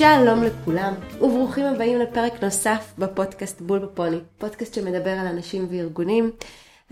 שלום 0.00 0.42
לכולם, 0.42 0.94
וברוכים 1.20 1.66
הבאים 1.66 1.98
לפרק 1.98 2.42
נוסף 2.42 2.94
בפודקאסט 2.98 3.60
בול 3.60 3.78
בפוני, 3.78 4.18
פודקאסט 4.38 4.74
שמדבר 4.74 5.10
על 5.10 5.26
אנשים 5.26 5.66
וארגונים. 5.70 6.30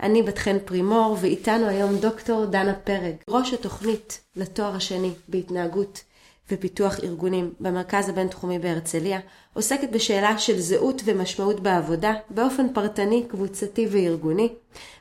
אני 0.03 0.23
בת 0.23 0.37
חן 0.37 0.59
פרימור, 0.65 1.17
ואיתנו 1.21 1.67
היום 1.67 1.95
דוקטור 1.97 2.45
דנה 2.45 2.73
פרג, 2.73 3.15
ראש 3.29 3.53
התוכנית 3.53 4.21
לתואר 4.35 4.75
השני 4.75 5.11
בהתנהגות 5.27 6.03
ופיתוח 6.51 6.99
ארגונים 7.03 7.53
במרכז 7.59 8.09
הבינתחומי 8.09 8.59
בהרצליה, 8.59 9.19
עוסקת 9.53 9.89
בשאלה 9.91 10.37
של 10.37 10.59
זהות 10.59 11.01
ומשמעות 11.05 11.59
בעבודה 11.59 12.13
באופן 12.29 12.73
פרטני, 12.73 13.23
קבוצתי 13.27 13.87
וארגוני. 13.91 14.49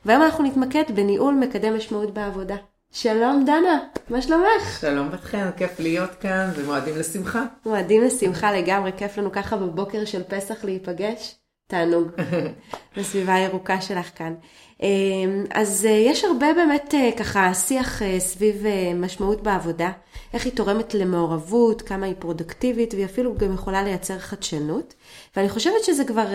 והיום 0.05 0.23
אנחנו 0.23 0.45
נתמקד 0.45 0.85
בניהול 0.95 1.35
מקדם 1.35 1.77
משמעות 1.77 2.15
בעבודה. 2.15 2.57
שלום 2.93 3.45
דנה, 3.45 3.79
מה 4.11 4.23
שלומך? 4.23 4.79
שלום 4.81 5.11
בת 5.11 5.21
חן, 5.21 5.51
כיף 5.57 5.81
להיות 5.81 6.11
כאן 6.15 6.51
ומועדים 6.57 6.97
לשמחה. 6.97 7.43
מועדים 7.67 8.03
לשמחה 8.03 8.53
לגמרי, 8.53 8.91
כיף 8.97 9.19
לנו 9.19 9.33
ככה 9.33 9.57
בבוקר 9.57 10.05
של 10.05 10.23
פסח 10.23 10.65
להיפגש. 10.65 11.35
תענוג, 11.67 12.09
בסביבה 12.97 13.35
הירוקה 13.35 13.81
שלך 13.81 14.19
כאן. 14.19 14.35
אמ, 14.83 15.45
אז 15.51 15.87
אה, 15.87 15.91
יש 15.91 16.25
הרבה 16.25 16.55
באמת 16.55 16.95
אה, 16.95 17.11
ככה 17.19 17.55
שיח 17.55 18.03
אה, 18.03 18.21
סביב 18.21 18.65
משמעות 18.95 19.43
בעבודה, 19.43 19.91
איך 20.35 20.45
היא 20.45 20.53
תורמת 20.53 20.95
למעורבות, 20.95 21.83
כמה 21.83 22.07
היא 22.07 22.15
פרודקטיבית, 22.19 22.95
והיא 22.95 23.05
אפילו 23.05 23.35
גם 23.35 23.55
יכולה 23.55 23.83
לייצר 23.83 24.19
חדשנות. 24.19 24.95
ואני 25.37 25.49
חושבת 25.49 25.85
שזה 25.85 26.05
כבר 26.05 26.27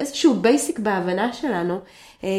איזשהו 0.00 0.34
basic 0.34 0.78
בהבנה 0.78 1.32
שלנו, 1.32 1.80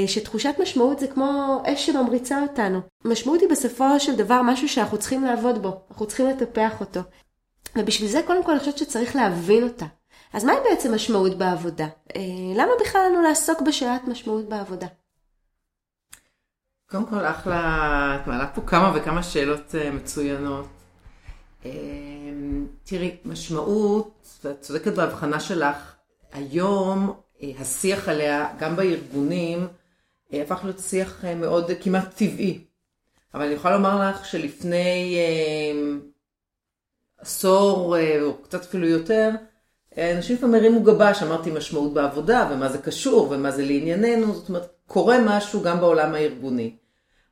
שתחושת 0.08 0.56
משמעות 0.62 1.00
זה 1.00 1.08
כמו 1.08 1.62
אש 1.66 1.86
שממריצה 1.86 2.42
אותנו. 2.42 2.80
משמעות 3.06 3.42
היא 3.42 3.50
בסופו 3.50 4.00
של 4.00 4.16
דבר 4.16 4.42
משהו 4.42 4.70
שאנחנו 4.70 4.98
צריכים 4.98 5.24
לעבוד 5.24 5.62
בו, 5.62 5.72
אנחנו 5.92 6.06
צריכים 6.06 6.28
לטפח 6.28 6.82
אותו. 6.82 7.00
ובשביל 7.76 8.10
זה 8.10 8.22
קודם 8.28 8.44
כל 8.44 8.52
אני 8.52 8.60
חושבת 8.60 8.78
שצריך 8.78 9.16
להבין 9.16 9.64
אותה. 9.64 9.86
אז 10.34 10.44
מהי 10.44 10.58
בעצם 10.70 10.96
משמעות 10.96 11.38
בעבודה? 11.38 11.88
למה 12.56 12.72
בכלל 12.82 13.02
לנו 13.10 13.22
לעסוק 13.22 13.62
בשאלת 13.62 14.08
משמעות 14.08 14.50
בעבודה? 14.50 14.88
קודם 16.96 17.08
כל, 17.08 17.26
אחלה, 17.26 18.18
את 18.22 18.28
מעלה 18.28 18.48
פה 18.48 18.62
כמה 18.62 18.94
וכמה 18.96 19.24
שאלות 19.24 19.76
אה, 19.76 19.92
מצוינות. 19.92 20.66
אה, 21.66 21.72
תראי, 22.84 23.18
משמעות, 23.26 24.28
ואת 24.44 24.62
צודקת 24.62 24.94
בהבחנה 24.94 25.40
שלך, 25.40 25.96
היום 26.34 27.14
אה, 27.44 27.52
השיח 27.60 28.10
עליה, 28.10 28.48
גם 28.60 28.76
בארגונים, 28.76 29.68
הפך 30.34 30.60
להיות 30.64 30.80
שיח 30.80 31.24
מאוד 31.36 31.72
כמעט 31.82 32.14
טבעי. 32.16 32.60
אבל 33.34 33.46
אני 33.46 33.54
יכולה 33.54 33.78
לומר 33.78 34.10
לך 34.10 34.26
שלפני 34.26 35.18
עשור, 37.20 37.96
או 38.22 38.34
קצת 38.44 38.62
אפילו 38.62 38.88
יותר, 38.88 39.30
אנשים 39.98 40.36
לפעמים 40.36 40.56
הרימו 40.56 40.84
גבה 40.84 41.14
שאמרתי 41.14 41.52
משמעות 41.52 41.94
בעבודה, 41.94 42.50
ומה 42.52 42.70
זה 42.70 42.78
קשור, 42.78 43.28
ומה 43.32 43.52
זה 43.52 43.66
לענייננו, 43.66 44.34
זאת 44.34 44.50
אומרת, 44.50 44.68
קורה 44.88 45.18
משהו 45.26 45.62
גם 45.62 45.80
בעולם 45.80 46.14
הארגוני. 46.14 46.76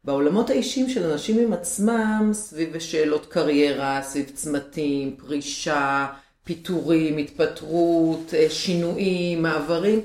בעולמות 0.06 0.50
האישיים 0.50 0.90
של 0.90 1.12
אנשים 1.12 1.40
עם 1.40 1.54
עצמם, 1.54 2.30
סביב 2.34 2.80
שאלות 2.80 3.26
קריירה, 3.26 4.02
סביב 4.02 4.30
צמתים, 4.34 5.16
פרישה, 5.16 6.08
פיטורים, 6.44 7.18
התפטרות, 7.18 8.34
אה, 8.34 8.50
שינויים, 8.50 9.42
מעברים, 9.42 10.02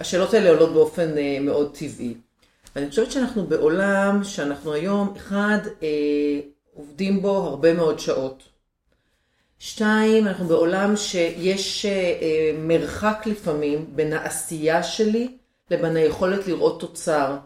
השאלות 0.00 0.34
האלה 0.34 0.50
עולות 0.50 0.72
באופן 0.72 1.18
אה, 1.18 1.38
מאוד 1.40 1.76
טבעי. 1.76 2.14
ואני 2.76 2.90
חושבת 2.90 3.12
שאנחנו 3.12 3.46
בעולם 3.46 4.24
שאנחנו 4.24 4.72
היום, 4.72 5.14
אחד, 5.16 5.58
אה, 5.82 6.40
עובדים 6.74 7.22
בו 7.22 7.36
הרבה 7.36 7.74
מאוד 7.74 7.98
שעות. 7.98 8.42
שתיים, 9.58 10.26
אנחנו 10.26 10.48
בעולם 10.48 10.96
שיש 10.96 11.86
מרחק 12.58 13.22
לפעמים 13.26 13.86
בין 13.94 14.12
העשייה 14.12 14.82
שלי 14.82 15.36
לבין 15.70 15.96
היכולת 15.96 16.46
לראות 16.46 16.80
תוצר. 16.80 17.36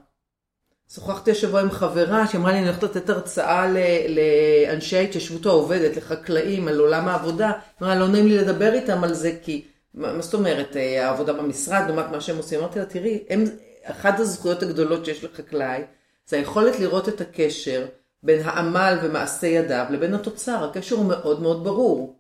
שוחחתי 0.95 1.31
השבוע 1.31 1.61
עם 1.61 1.71
חברה 1.71 2.27
שאמרה 2.27 2.53
לי, 2.53 2.59
אני 2.59 2.67
הולכת 2.67 2.83
לתת 2.83 3.11
הרצאה 3.11 3.67
לאנשי 4.09 4.97
ההתיישבות 4.97 5.47
העובדת, 5.47 5.97
לחקלאים, 5.97 6.69
על 6.69 6.81
עולם 6.81 7.09
העבודה. 7.09 7.53
אמרה, 7.83 7.95
לא 7.95 8.09
נעים 8.09 8.27
לי 8.27 8.39
לדבר 8.39 8.73
איתם 8.73 9.05
על 9.05 9.15
זה, 9.15 9.33
כי, 9.43 9.65
מה 9.95 10.23
זאת 10.23 10.35
אומרת, 10.35 10.77
אה, 10.77 11.07
העבודה 11.07 11.33
במשרד, 11.33 11.83
לעומת 11.87 12.05
מה 12.13 12.21
שהם 12.21 12.37
עושים. 12.37 12.61
אמרתי 12.61 12.79
לה, 12.79 12.85
תראי, 12.85 13.25
הם, 13.31 13.45
אחת 13.83 14.21
הזכויות 14.21 14.63
הגדולות 14.63 15.05
שיש 15.05 15.25
לחקלאי, 15.25 15.83
זה 16.27 16.37
היכולת 16.37 16.81
לראות 16.81 17.09
את 17.09 17.21
הקשר 17.21 17.87
בין 18.23 18.41
העמל 18.45 18.99
ומעשה 19.03 19.47
ידיו 19.47 19.85
לבין 19.91 20.15
התוצר. 20.15 20.65
הקשר 20.65 20.97
הוא 20.97 21.05
מאוד 21.05 21.43
מאוד 21.43 21.65
ברור. 21.65 22.17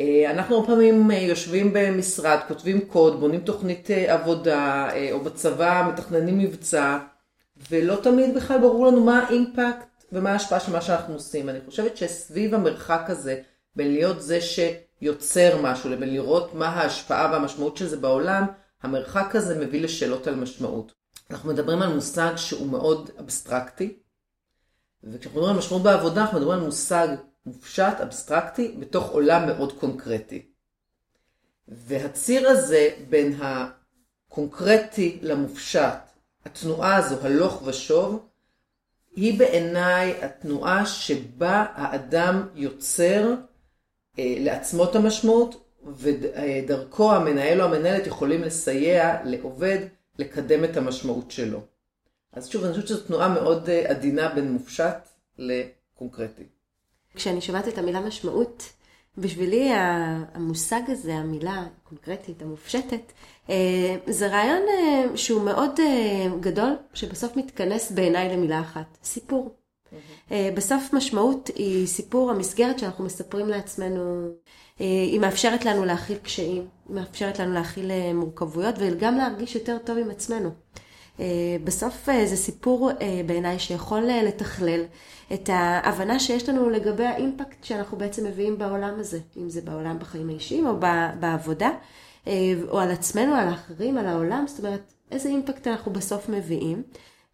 אה, 0.00 0.30
אנחנו 0.30 0.56
הרבה 0.56 0.66
פעמים 0.66 1.10
אה, 1.10 1.16
יושבים 1.16 1.70
במשרד, 1.72 2.38
כותבים 2.48 2.80
קוד, 2.80 3.20
בונים 3.20 3.40
תוכנית 3.40 3.90
עבודה, 3.90 4.88
או 5.12 5.20
בצבא 5.20 5.90
מתכננים 5.92 6.38
מבצע, 6.38 6.98
ולא 7.70 7.96
תמיד 8.02 8.34
בכלל 8.34 8.60
ברור 8.60 8.86
לנו 8.86 9.04
מה 9.04 9.18
האימפקט 9.18 10.04
ומה 10.12 10.32
ההשפעה 10.32 10.60
של 10.60 10.72
מה 10.72 10.80
שאנחנו 10.80 11.14
עושים. 11.14 11.48
אני 11.48 11.58
חושבת 11.66 11.96
שסביב 11.96 12.54
המרחק 12.54 13.04
הזה, 13.08 13.42
בין 13.76 13.92
להיות 13.92 14.22
זה 14.22 14.38
שיוצר 14.40 15.62
משהו, 15.62 15.90
לבין 15.90 16.12
לראות 16.12 16.54
מה 16.54 16.68
ההשפעה 16.68 17.32
והמשמעות 17.32 17.76
של 17.76 17.86
זה 17.86 17.96
בעולם, 17.96 18.46
המרחק 18.82 19.36
הזה 19.36 19.66
מביא 19.66 19.80
לשאלות 19.80 20.26
על 20.26 20.34
משמעות. 20.34 20.92
אנחנו 21.30 21.52
מדברים 21.52 21.82
על 21.82 21.94
מושג 21.94 22.32
שהוא 22.36 22.66
מאוד 22.66 23.10
אבסטרקטי, 23.20 23.98
וכשאנחנו 25.04 25.40
מדברים 25.40 25.54
על 25.54 25.58
משמעות 25.58 25.82
בעבודה, 25.82 26.22
אנחנו 26.22 26.38
מדברים 26.38 26.58
על 26.58 26.64
מושג 26.64 27.08
מופשט, 27.46 28.00
אבסטרקטי, 28.02 28.76
בתוך 28.78 29.10
עולם 29.10 29.46
מאוד 29.46 29.72
קונקרטי. 29.72 30.46
והציר 31.68 32.48
הזה 32.48 32.88
בין 33.08 33.40
הקונקרטי 33.42 35.18
למופשט, 35.22 36.11
התנועה 36.44 36.96
הזו, 36.96 37.16
הלוך 37.22 37.62
ושוב, 37.64 38.26
היא 39.16 39.38
בעיניי 39.38 40.24
התנועה 40.24 40.86
שבה 40.86 41.66
האדם 41.74 42.48
יוצר 42.54 43.34
אה, 44.18 44.34
לעצמו 44.38 44.84
את 44.84 44.96
המשמעות, 44.96 45.62
ודרכו 45.96 47.12
המנהל 47.12 47.60
או 47.60 47.66
המנהלת 47.66 48.06
יכולים 48.06 48.42
לסייע 48.42 49.24
לעובד 49.24 49.78
לקדם 50.18 50.64
את 50.64 50.76
המשמעות 50.76 51.30
שלו. 51.30 51.60
אז 52.32 52.48
שוב, 52.48 52.64
אני 52.64 52.72
חושבת 52.72 52.88
שזו 52.88 53.00
תנועה 53.00 53.28
מאוד 53.28 53.68
אה, 53.68 53.90
עדינה 53.90 54.28
בין 54.28 54.52
מופשט 54.52 55.08
לקונקרטי. 55.38 56.44
כשאני 57.14 57.40
שומעת 57.40 57.68
את 57.68 57.78
המילה 57.78 58.00
משמעות, 58.00 58.62
בשבילי 59.18 59.70
המושג 59.74 60.80
הזה, 60.88 61.14
המילה 61.14 61.66
הקונקרטית, 61.84 62.42
המופשטת, 62.42 63.12
אה, 63.50 63.96
זה 64.06 64.26
רעיון 64.26 64.62
אה, 64.68 65.16
שהוא 65.16 65.42
מאוד 65.42 65.80
אה, 65.80 66.28
גדול, 66.40 66.76
שבסוף 66.94 67.36
מתכנס 67.36 67.92
בעיניי 67.92 68.36
למילה 68.36 68.60
אחת, 68.60 68.98
סיפור. 69.04 69.54
בסוף 70.56 70.92
משמעות 70.92 71.50
היא 71.54 71.86
סיפור, 71.86 72.30
המסגרת 72.30 72.78
שאנחנו 72.78 73.04
מספרים 73.04 73.48
לעצמנו, 73.48 74.28
היא 74.78 75.20
מאפשרת 75.20 75.64
לנו 75.64 75.84
להכיל 75.84 76.16
קשיים, 76.16 76.66
היא 76.88 76.96
מאפשרת 76.96 77.38
לנו 77.38 77.54
להכיל 77.54 77.90
מורכבויות 78.14 78.74
וגם 78.78 79.16
להרגיש 79.16 79.54
יותר 79.54 79.78
טוב 79.84 79.98
עם 79.98 80.10
עצמנו. 80.10 80.50
בסוף 81.64 82.08
זה 82.24 82.36
סיפור 82.36 82.90
בעיניי 83.26 83.58
שיכול 83.58 84.00
לתכלל 84.00 84.84
את 85.34 85.48
ההבנה 85.52 86.20
שיש 86.20 86.48
לנו 86.48 86.70
לגבי 86.70 87.04
האימפקט 87.04 87.64
שאנחנו 87.64 87.98
בעצם 87.98 88.26
מביאים 88.26 88.58
בעולם 88.58 88.94
הזה, 89.00 89.18
אם 89.36 89.50
זה 89.50 89.60
בעולם 89.60 89.98
בחיים 89.98 90.28
האישיים 90.28 90.66
או 90.66 90.72
בעבודה, 91.20 91.70
אה, 92.26 92.54
או 92.68 92.80
על 92.80 92.90
עצמנו, 92.90 93.34
על 93.34 93.48
האחרים, 93.48 93.98
על 93.98 94.06
העולם, 94.06 94.44
זאת 94.46 94.58
אומרת, 94.58 94.92
איזה 95.10 95.28
אימפקט 95.28 95.66
אנחנו 95.66 95.92
בסוף 95.92 96.28
מביאים. 96.28 96.82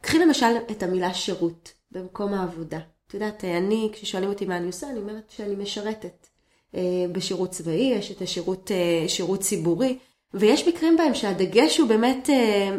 קחי 0.01 0.19
למשל 0.19 0.57
את 0.71 0.83
המילה 0.83 1.15
שירות 1.15 1.73
במקום 1.93 2.35
העבודה. 2.35 2.79
את 3.07 3.15
יודעת, 3.15 3.45
אני, 3.45 3.91
כששואלים 3.93 4.29
אותי 4.29 4.45
מה 4.45 4.57
אני 4.57 4.67
עושה, 4.67 4.91
אני 4.91 4.99
אומרת 4.99 5.31
שאני 5.31 5.55
משרתת. 5.55 6.27
אה, 6.75 6.81
בשירות 7.13 7.51
צבאי, 7.51 7.93
יש 7.95 8.11
את 8.11 8.23
השירות 8.23 8.71
אה, 8.71 9.09
שירות 9.09 9.41
ציבורי, 9.41 9.99
ויש 10.35 10.69
מקרים 10.69 10.97
בהם 10.97 11.15
שהדגש 11.15 11.79
הוא 11.79 11.89
באמת 11.89 12.31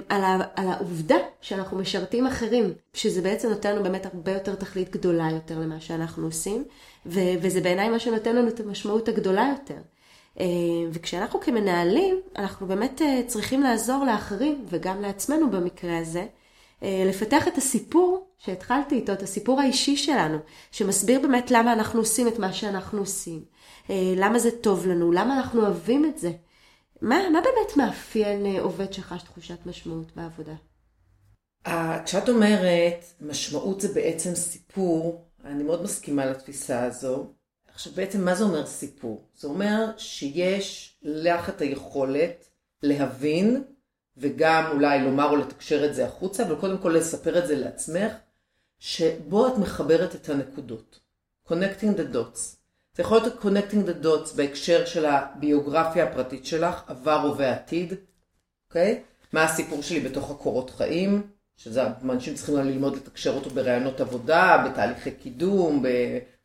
על, 0.09 0.23
ה, 0.23 0.37
על 0.55 0.67
העובדה 0.67 1.17
שאנחנו 1.41 1.77
משרתים 1.77 2.27
אחרים, 2.27 2.73
שזה 2.93 3.21
בעצם 3.21 3.49
נותן 3.49 3.75
לנו 3.75 3.83
באמת 3.83 4.05
הרבה 4.05 4.31
יותר 4.31 4.55
תכלית 4.55 4.89
גדולה 4.89 5.29
יותר 5.31 5.59
למה 5.59 5.81
שאנחנו 5.81 6.25
עושים, 6.25 6.63
וזה 7.05 7.61
בעיניי 7.61 7.89
מה 7.89 7.99
שנותן 7.99 8.35
לנו 8.35 8.47
את 8.47 8.59
המשמעות 8.59 9.07
הגדולה 9.07 9.53
יותר. 9.53 9.81
אה, 10.39 10.45
וכשאנחנו 10.91 11.39
כמנהלים, 11.39 12.19
אנחנו 12.35 12.67
באמת 12.67 13.01
אה, 13.01 13.21
צריכים 13.27 13.61
לעזור 13.61 14.05
לאחרים, 14.05 14.65
וגם 14.69 15.01
לעצמנו 15.01 15.51
במקרה 15.51 15.97
הזה, 15.97 16.25
אה, 16.83 17.03
לפתח 17.07 17.47
את 17.47 17.57
הסיפור 17.57 18.27
שהתחלתי 18.37 18.95
איתו, 18.95 19.13
את 19.13 19.21
הסיפור 19.21 19.61
האישי 19.61 19.97
שלנו, 19.97 20.37
שמסביר 20.71 21.19
באמת 21.21 21.51
למה 21.51 21.73
אנחנו 21.73 21.99
עושים 21.99 22.27
את 22.27 22.39
מה 22.39 22.53
שאנחנו 22.53 22.99
עושים, 22.99 23.43
למה 24.17 24.39
זה 24.39 24.51
טוב 24.51 24.87
לנו, 24.87 25.11
למה 25.11 25.37
אנחנו 25.37 25.61
אוהבים 25.61 26.05
את 26.05 26.19
זה. 26.19 26.31
מה, 27.01 27.29
מה 27.29 27.39
באמת 27.41 27.77
מאפיין 27.77 28.45
עובד 28.59 28.93
שחש 28.93 29.23
תחושת 29.23 29.65
משמעות 29.65 30.15
בעבודה? 30.15 30.55
כשאת 32.05 32.29
אומרת, 32.29 33.05
משמעות 33.21 33.81
זה 33.81 33.93
בעצם 33.93 34.35
סיפור, 34.35 35.25
אני 35.43 35.63
מאוד 35.63 35.83
מסכימה 35.83 36.25
לתפיסה 36.25 36.83
הזו, 36.83 37.33
עכשיו 37.67 37.93
בעצם 37.93 38.25
מה 38.25 38.35
זה 38.35 38.43
אומר 38.43 38.65
סיפור? 38.65 39.29
זה 39.35 39.47
אומר 39.47 39.91
שיש 39.97 40.97
לך 41.01 41.49
את 41.49 41.61
היכולת 41.61 42.49
להבין 42.83 43.63
וגם 44.17 44.71
אולי 44.71 45.03
לומר 45.03 45.29
או 45.29 45.35
לתקשר 45.35 45.85
את 45.85 45.95
זה 45.95 46.05
החוצה, 46.05 46.43
אבל 46.43 46.55
קודם 46.55 46.77
כל 46.77 46.89
לספר 46.97 47.39
את 47.39 47.47
זה 47.47 47.55
לעצמך, 47.55 48.13
שבו 48.79 49.47
את 49.47 49.53
מחברת 49.57 50.15
את 50.15 50.29
הנקודות. 50.29 50.99
connecting 51.49 51.95
the 51.95 52.05
dots. 52.05 52.58
זה 52.99 53.03
יכול 53.03 53.17
להיות 53.17 53.43
connecting 53.43 53.89
the 53.89 54.05
dots 54.05 54.35
בהקשר 54.35 54.85
של 54.85 55.05
הביוגרפיה 55.05 56.03
הפרטית 56.03 56.45
שלך, 56.45 56.83
עבר 56.87 57.21
הווה 57.21 57.51
עתיד, 57.51 57.93
אוקיי? 58.69 59.01
מה 59.33 59.43
הסיפור 59.43 59.81
שלי 59.81 59.99
בתוך 59.99 60.31
הקורות 60.31 60.69
חיים, 60.69 61.21
שזה 61.57 61.83
אנשים 62.09 62.35
צריכים 62.35 62.55
ללמוד 62.55 62.95
לתקשר 62.95 63.33
אותו 63.35 63.49
בראיונות 63.49 64.01
עבודה, 64.01 64.65
בתהליכי 64.65 65.11
קידום, 65.11 65.83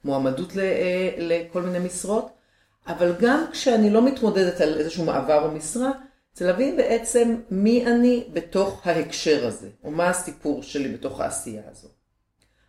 במועמדות 0.05 0.59
אה, 0.59 1.11
לכל 1.19 1.63
מיני 1.63 1.87
משרות, 1.87 2.31
אבל 2.87 3.15
גם 3.21 3.45
כשאני 3.53 3.91
לא 3.91 4.07
מתמודדת 4.07 4.61
על 4.61 4.79
איזשהו 4.79 5.05
מעבר 5.05 5.45
או 5.45 5.51
משרה, 5.51 5.91
זה 6.35 6.47
להבין 6.47 6.77
בעצם 6.77 7.37
מי 7.51 7.87
אני 7.87 8.25
בתוך 8.33 8.87
ההקשר 8.87 9.47
הזה, 9.47 9.69
או 9.85 9.91
מה 9.91 10.09
הסיפור 10.09 10.63
שלי 10.63 10.89
בתוך 10.89 11.21
העשייה 11.21 11.63
הזו. 11.71 11.89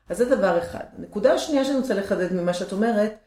אז 0.10 0.18
זה 0.18 0.36
דבר 0.36 0.58
אחד. 0.58 0.84
הנקודה 0.98 1.34
השנייה 1.34 1.66
שאני 1.66 1.78
רוצה 1.78 1.94
לחדד 1.94 2.34
ממה 2.34 2.54
שאת 2.54 2.72
אומרת, 2.72 3.25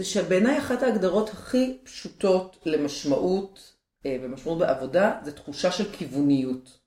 זה 0.00 0.06
שבעיניי 0.06 0.58
אחת 0.58 0.82
ההגדרות 0.82 1.28
הכי 1.28 1.78
פשוטות 1.84 2.56
למשמעות 2.66 3.74
אה, 4.06 4.16
ומשמעות 4.22 4.58
בעבודה, 4.58 5.18
זה 5.24 5.32
תחושה 5.32 5.72
של 5.72 5.92
כיווניות. 5.92 6.78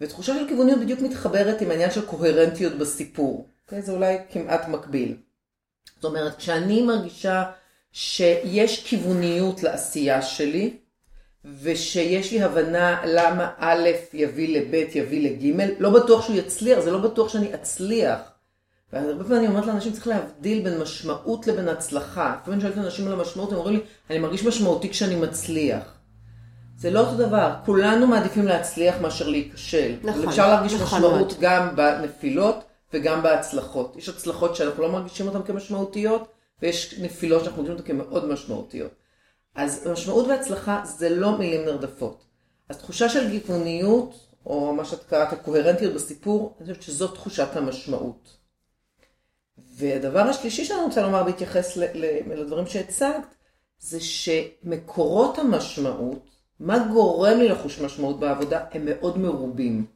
ותחושה 0.00 0.34
של 0.34 0.48
כיווניות 0.48 0.80
בדיוק 0.80 1.00
מתחברת 1.00 1.60
עם 1.60 1.70
העניין 1.70 1.90
של 1.90 2.06
קוהרנטיות 2.06 2.72
בסיפור. 2.72 3.48
Okay, 3.48 3.64
אוקיי? 3.64 3.82
זה 3.82 3.92
אולי 3.92 4.16
כמעט 4.30 4.68
מקביל. 4.68 5.16
זאת 5.94 6.04
אומרת, 6.04 6.36
כשאני 6.36 6.82
מרגישה 6.82 7.44
שיש 7.92 8.86
כיווניות 8.86 9.62
לעשייה 9.62 10.22
שלי, 10.22 10.76
ושיש 11.44 12.32
לי 12.32 12.42
הבנה 12.42 13.02
למה 13.06 13.52
א' 13.58 13.88
יביא 14.12 14.58
לב' 14.58 14.96
יביא 14.96 15.30
לג', 15.30 15.70
לא 15.78 15.90
בטוח 15.90 16.24
שהוא 16.24 16.36
יצליח, 16.36 16.80
זה 16.80 16.90
לא 16.90 16.98
בטוח 16.98 17.28
שאני 17.28 17.54
אצליח. 17.54 18.35
והרבה 19.04 19.24
פעמים 19.24 19.38
אני 19.38 19.48
אומרת 19.48 19.66
לאנשים, 19.66 19.92
צריך 19.92 20.06
להבדיל 20.06 20.64
בין 20.64 20.80
משמעות 20.80 21.46
לבין 21.46 21.68
הצלחה. 21.68 22.36
לפעמים 22.42 22.60
אני 22.60 22.68
שואלת 22.68 22.86
אנשים 22.86 23.06
על 23.06 23.12
המשמעות, 23.12 23.52
הם 23.52 23.58
אומרים 23.58 23.76
לי, 23.76 23.82
אני 24.10 24.18
מרגיש 24.18 24.44
משמעותי 24.44 24.88
כשאני 24.88 25.16
מצליח. 25.16 25.96
זה 26.78 26.90
לא 26.90 27.00
אותו 27.00 27.16
דבר, 27.16 27.54
כולנו 27.64 28.06
מעדיפים 28.06 28.46
להצליח 28.46 28.94
מאשר 29.00 29.28
להיכשל. 29.28 29.94
נכון, 30.02 30.28
אפשר 30.28 30.48
להרגיש 30.48 30.74
נכון 30.74 30.98
משמעות 30.98 31.14
מאוד. 31.14 31.34
גם 31.40 31.76
בנפילות 31.76 32.64
וגם 32.92 33.22
בהצלחות. 33.22 33.96
יש 33.96 34.08
הצלחות 34.08 34.56
שאנחנו 34.56 34.82
לא 34.82 34.92
מרגישים 34.92 35.28
אותן 35.28 35.42
כמשמעותיות, 35.42 36.32
ויש 36.62 36.94
נפילות 37.00 37.44
שאנחנו 37.44 37.62
מרגישים 37.62 37.80
אותן 37.80 38.04
כמאוד 38.04 38.28
משמעותיות. 38.28 38.90
אז 39.54 39.88
משמעות 39.92 40.26
והצלחה 40.26 40.80
זה 40.84 41.10
לא 41.10 41.38
מילים 41.38 41.64
נרדפות. 41.64 42.24
אז 42.68 42.78
תחושה 42.78 43.08
של 43.08 43.30
גיווניות, 43.30 44.14
או 44.46 44.72
מה 44.72 44.84
שאת 44.84 45.04
קראת 45.04 45.32
הקוהרנטיות 45.32 45.94
בסיפור, 45.94 46.56
אני 46.60 46.66
חושבת 46.66 46.82
שזאת 46.82 47.14
תחושת 47.14 47.56
המשמעות. 47.56 48.36
והדבר 49.58 50.20
השלישי 50.20 50.64
שאני 50.64 50.82
רוצה 50.82 51.02
לומר 51.02 51.22
בהתייחס 51.22 51.76
לדברים 52.26 52.66
שהצגת, 52.66 53.34
זה 53.78 54.00
שמקורות 54.00 55.38
המשמעות, 55.38 56.28
מה 56.60 56.88
גורם 56.92 57.38
לי 57.38 57.48
לחוש 57.48 57.80
משמעות 57.80 58.20
בעבודה, 58.20 58.64
הם 58.72 58.82
מאוד 58.84 59.18
מרובים. 59.18 59.86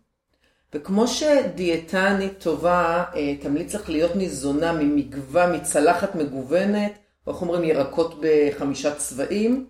וכמו 0.74 1.08
שדיאטנית 1.08 2.38
טובה 2.38 3.04
אה, 3.14 3.36
תמליץ 3.40 3.74
לך 3.74 3.88
להיות 3.88 4.16
ניזונה 4.16 4.72
ממגוון, 4.72 5.56
מצלחת 5.56 6.14
מגוונת, 6.14 6.92
או 7.26 7.32
איך 7.32 7.42
אומרים 7.42 7.64
ירקות 7.64 8.14
בחמישה 8.20 8.94
צבעים, 8.94 9.66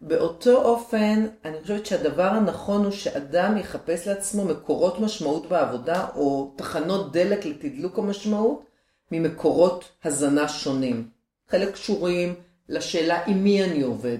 באותו 0.00 0.62
אופן, 0.62 1.26
אני 1.44 1.62
חושבת 1.62 1.86
שהדבר 1.86 2.26
הנכון 2.26 2.84
הוא 2.84 2.92
שאדם 2.92 3.56
יחפש 3.56 4.08
לעצמו 4.08 4.44
מקורות 4.44 5.00
משמעות 5.00 5.48
בעבודה, 5.48 6.06
או 6.14 6.54
תחנות 6.56 7.12
דלק 7.12 7.46
לתדלוק 7.46 7.98
המשמעות, 7.98 8.64
ממקורות 9.10 9.84
הזנה 10.04 10.48
שונים. 10.48 11.08
חלק 11.48 11.72
קשורים 11.72 12.34
לשאלה 12.68 13.24
עם 13.26 13.44
מי 13.44 13.64
אני 13.64 13.82
עובד, 13.82 14.18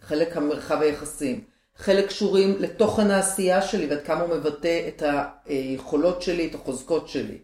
חלק 0.00 0.36
המרחב 0.36 0.80
היחסים. 0.80 1.44
חלק 1.76 2.06
קשורים 2.06 2.56
לתוכן 2.58 3.10
העשייה 3.10 3.62
שלי 3.62 3.86
ועד 3.86 4.02
כמה 4.04 4.20
הוא 4.20 4.36
מבטא 4.36 4.88
את 4.88 5.02
היכולות 5.46 6.22
שלי, 6.22 6.46
את 6.46 6.54
החוזקות 6.54 7.08
שלי. 7.08 7.38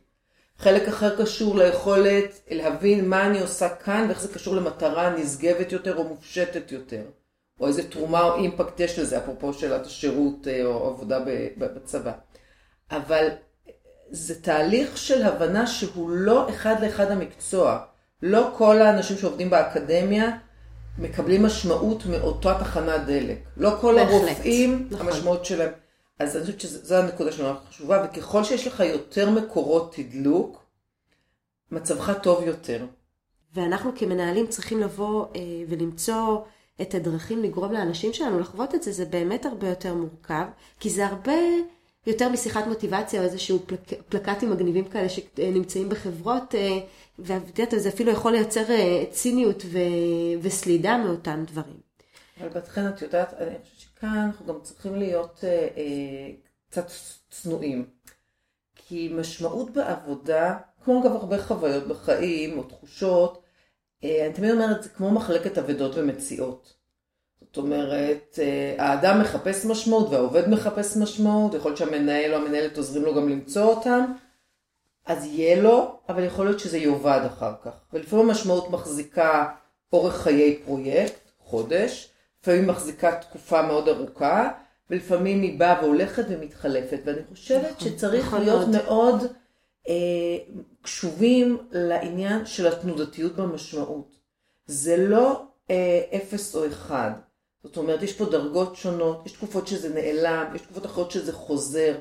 חלק 0.58 0.88
אחר 0.88 1.22
קשור 1.22 1.58
ליכולת 1.58 2.40
להבין 2.50 3.08
מה 3.08 3.26
אני 3.26 3.40
עושה 3.40 3.68
כאן 3.68 4.04
ואיך 4.08 4.20
זה 4.20 4.34
קשור 4.34 4.56
למטרה 4.56 5.10
נשגבת 5.10 5.72
יותר 5.72 5.96
או 5.96 6.04
מופשטת 6.04 6.72
יותר. 6.72 7.02
או 7.60 7.66
איזה 7.66 7.90
תרומה 7.90 8.22
או 8.22 8.36
אימפקט 8.36 8.80
יש 8.80 8.98
לזה, 8.98 9.18
אפרופו 9.18 9.52
שאלת 9.52 9.86
השירות 9.86 10.48
אה, 10.48 10.64
או 10.64 10.88
עבודה 10.88 11.18
בצבא. 11.56 12.12
אבל 12.90 13.28
זה 14.12 14.42
תהליך 14.42 14.98
של 14.98 15.22
הבנה 15.22 15.66
שהוא 15.66 16.10
לא 16.10 16.50
אחד 16.50 16.84
לאחד 16.84 17.10
המקצוע. 17.10 17.78
לא 18.22 18.50
כל 18.56 18.82
האנשים 18.82 19.18
שעובדים 19.18 19.50
באקדמיה 19.50 20.30
מקבלים 20.98 21.42
משמעות 21.42 22.06
מאותה 22.06 22.58
תחנת 22.60 23.06
דלק. 23.06 23.38
לא 23.56 23.70
כל 23.80 23.94
בהחלט, 23.94 24.12
הרופאים, 24.12 24.88
נכון. 24.90 25.08
המשמעות 25.08 25.44
שלהם. 25.44 25.70
אז 26.18 26.36
אני 26.36 26.44
חושבת 26.44 26.60
שזו 26.60 26.94
הנקודה 26.96 27.32
שנורא 27.32 27.54
חשובה, 27.68 28.06
וככל 28.06 28.44
שיש 28.44 28.66
לך 28.66 28.80
יותר 28.80 29.30
מקורות 29.30 29.94
תדלוק, 29.94 30.64
מצבך 31.70 32.12
טוב 32.22 32.42
יותר. 32.42 32.86
ואנחנו 33.54 33.90
כמנהלים 33.96 34.46
צריכים 34.46 34.80
לבוא 34.80 35.26
אה, 35.36 35.40
ולמצוא 35.68 36.38
את 36.82 36.94
הדרכים 36.94 37.42
לגרום 37.42 37.72
לאנשים 37.72 38.12
שלנו 38.12 38.40
לחוות 38.40 38.74
את 38.74 38.82
זה, 38.82 38.92
זה 38.92 39.04
באמת 39.04 39.46
הרבה 39.46 39.68
יותר 39.68 39.94
מורכב, 39.94 40.44
כי 40.80 40.90
זה 40.90 41.06
הרבה 41.06 41.32
יותר 42.06 42.28
משיחת 42.28 42.66
מוטיבציה 42.66 43.20
או 43.20 43.24
איזשהו 43.24 43.58
פלק, 43.66 43.80
פלקטים 44.08 44.50
מגניבים 44.50 44.84
כאלה 44.84 45.08
שנמצאים 45.08 45.88
בחברות, 45.88 46.54
אה, 46.54 46.78
ואת 47.18 47.58
יודעת, 47.58 47.80
זה 47.80 47.88
אפילו 47.88 48.12
יכול 48.12 48.32
לייצר 48.32 48.70
אה, 48.70 49.04
ציניות 49.10 49.62
ו, 49.66 49.78
וסלידה 50.42 50.96
מאותם 50.98 51.44
דברים. 51.46 51.80
אבל 52.40 52.48
בתכן 52.48 52.88
את 52.88 53.02
יודעת, 53.02 53.34
אני 53.34 53.58
חושבת 53.62 53.78
שכאן 53.78 54.08
אנחנו 54.08 54.46
גם 54.46 54.60
צריכים 54.62 54.94
להיות 54.96 55.40
אה, 55.44 55.68
אה, 55.76 56.30
קצת 56.70 56.86
צנועים. 57.30 57.86
כי 58.74 59.12
משמעות 59.14 59.70
בעבודה, 59.70 60.58
כמו 60.84 61.02
אגב 61.02 61.12
הרבה 61.12 61.42
חוויות 61.42 61.86
בחיים 61.88 62.58
או 62.58 62.62
תחושות, 62.62 63.42
אה, 64.04 64.26
אני 64.26 64.34
תמיד 64.34 64.50
אומרת, 64.50 64.82
זה 64.82 64.88
כמו 64.88 65.10
מחלקת 65.10 65.58
אבדות 65.58 65.92
ומציאות. 65.96 66.81
זאת 67.52 67.58
אומרת, 67.58 68.38
אה, 68.42 68.74
האדם 68.78 69.20
מחפש 69.20 69.64
משמעות 69.64 70.10
והעובד 70.10 70.48
מחפש 70.48 70.96
משמעות, 70.96 71.54
יכול 71.54 71.70
להיות 71.70 71.78
שהמנהל 71.78 72.34
או 72.34 72.38
המנהלת 72.38 72.76
עוזרים 72.76 73.04
לו 73.04 73.14
גם 73.14 73.28
למצוא 73.28 73.62
אותם, 73.62 74.12
אז 75.06 75.26
יהיה 75.26 75.62
לו, 75.62 75.98
אבל 76.08 76.24
יכול 76.24 76.46
להיות 76.46 76.60
שזה 76.60 76.78
יאבד 76.78 77.20
אחר 77.26 77.52
כך. 77.64 77.70
ולפעמים 77.92 78.28
המשמעות 78.28 78.70
מחזיקה 78.70 79.48
אורך 79.92 80.16
חיי 80.16 80.58
פרויקט, 80.64 81.30
חודש, 81.38 82.10
לפעמים 82.42 82.66
מחזיקה 82.66 83.16
תקופה 83.16 83.62
מאוד 83.62 83.88
ארוכה, 83.88 84.50
ולפעמים 84.90 85.42
היא 85.42 85.58
באה 85.58 85.82
והולכת 85.82 86.24
ומתחלפת. 86.28 87.00
ואני 87.04 87.20
חושבת 87.30 87.76
נכון, 87.76 87.88
שצריך 87.88 88.26
נכון 88.26 88.40
להיות 88.40 88.68
מאוד, 88.68 88.84
מאוד 88.84 89.32
אה, 89.88 89.94
קשובים 90.82 91.58
לעניין 91.70 92.46
של 92.46 92.66
התנודתיות 92.66 93.36
במשמעות. 93.36 94.16
זה 94.66 94.96
לא 94.96 95.42
אה, 95.70 96.00
אפס 96.16 96.56
או 96.56 96.66
אחד. 96.66 97.10
זאת 97.64 97.76
אומרת, 97.76 98.02
יש 98.02 98.12
פה 98.12 98.24
דרגות 98.24 98.76
שונות, 98.76 99.26
יש 99.26 99.32
תקופות 99.32 99.66
שזה 99.66 99.94
נעלם, 99.94 100.52
יש 100.54 100.60
תקופות 100.60 100.86
אחרות 100.86 101.10
שזה 101.10 101.32
חוזר. 101.32 101.94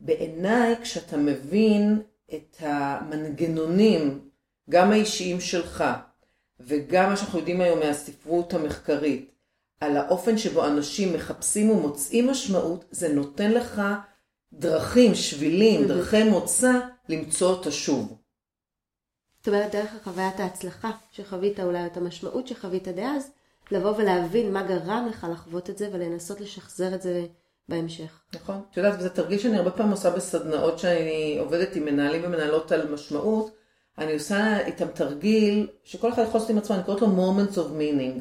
בעיניי, 0.00 0.76
כשאתה 0.82 1.16
מבין 1.16 2.02
את 2.34 2.56
המנגנונים, 2.60 4.30
גם 4.70 4.92
האישיים 4.92 5.40
שלך, 5.40 5.84
וגם 6.60 7.10
מה 7.10 7.16
שאנחנו 7.16 7.38
יודעים 7.38 7.60
היום 7.60 7.78
מהספרות 7.78 8.54
המחקרית, 8.54 9.32
על 9.80 9.96
האופן 9.96 10.38
שבו 10.38 10.66
אנשים 10.66 11.12
מחפשים 11.12 11.70
ומוצאים 11.70 12.30
משמעות, 12.30 12.84
זה 12.90 13.08
נותן 13.08 13.50
לך 13.50 13.82
דרכים, 14.52 15.14
שבילים, 15.14 15.88
דרכי 15.88 16.24
מוצא, 16.24 16.72
למצוא 17.08 17.50
אותה 17.50 17.70
שוב. 17.70 18.18
זאת 19.38 19.48
אומרת, 19.48 19.72
דרך 19.72 19.90
חוויית 20.04 20.40
ההצלחה 20.40 20.90
שחווית, 21.12 21.60
אולי 21.60 21.86
את 21.86 21.96
המשמעות 21.96 22.46
שחווית 22.46 22.88
דאז, 22.88 23.30
לבוא 23.70 23.94
ולהבין 23.96 24.52
מה 24.52 24.62
גרם 24.62 25.08
לך 25.10 25.26
לחוות 25.32 25.70
את 25.70 25.78
זה 25.78 25.88
ולנסות 25.92 26.40
לשחזר 26.40 26.94
את 26.94 27.02
זה 27.02 27.26
בהמשך. 27.68 28.20
נכון. 28.34 28.60
את 28.70 28.76
יודעת, 28.76 28.94
וזה 28.98 29.10
תרגיל 29.10 29.38
שאני 29.38 29.56
הרבה 29.56 29.70
פעמים 29.70 29.92
עושה 29.92 30.10
בסדנאות 30.10 30.78
שאני 30.78 31.36
עובדת 31.40 31.76
עם 31.76 31.84
מנהלים 31.84 32.22
ומנהלות 32.24 32.72
על 32.72 32.92
משמעות. 32.92 33.50
אני 33.98 34.14
עושה 34.14 34.60
איתם 34.66 34.86
תרגיל 34.94 35.66
שכל 35.84 36.12
אחד 36.12 36.22
יכול 36.22 36.34
לעשות 36.34 36.50
עם 36.50 36.58
עצמו, 36.58 36.76
אני 36.76 36.84
קוראת 36.84 37.00
לו 37.00 37.06
moments 37.06 37.54
of 37.54 37.80
meaning. 37.80 38.20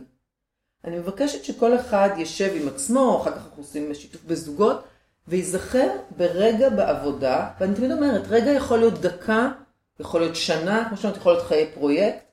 אני 0.85 0.99
מבקשת 0.99 1.43
שכל 1.43 1.75
אחד 1.79 2.09
ישב 2.17 2.53
עם 2.61 2.67
עצמו, 2.67 3.21
אחר 3.21 3.31
כך 3.31 3.45
אנחנו 3.45 3.63
עושים 3.63 3.93
שיתוף 3.93 4.21
בזוגות, 4.23 4.83
וייזכר 5.27 5.89
ברגע 6.17 6.69
בעבודה, 6.69 7.49
ואני 7.59 7.75
תמיד 7.75 7.91
אומרת, 7.91 8.21
רגע 8.29 8.51
יכול 8.51 8.79
להיות 8.79 9.01
דקה, 9.01 9.51
יכול 9.99 10.21
להיות 10.21 10.35
שנה, 10.35 10.85
כמו 10.87 10.97
שאומרת, 10.97 11.17
יכול 11.17 11.33
להיות 11.33 11.45
חיי 11.45 11.71
פרויקט, 11.73 12.25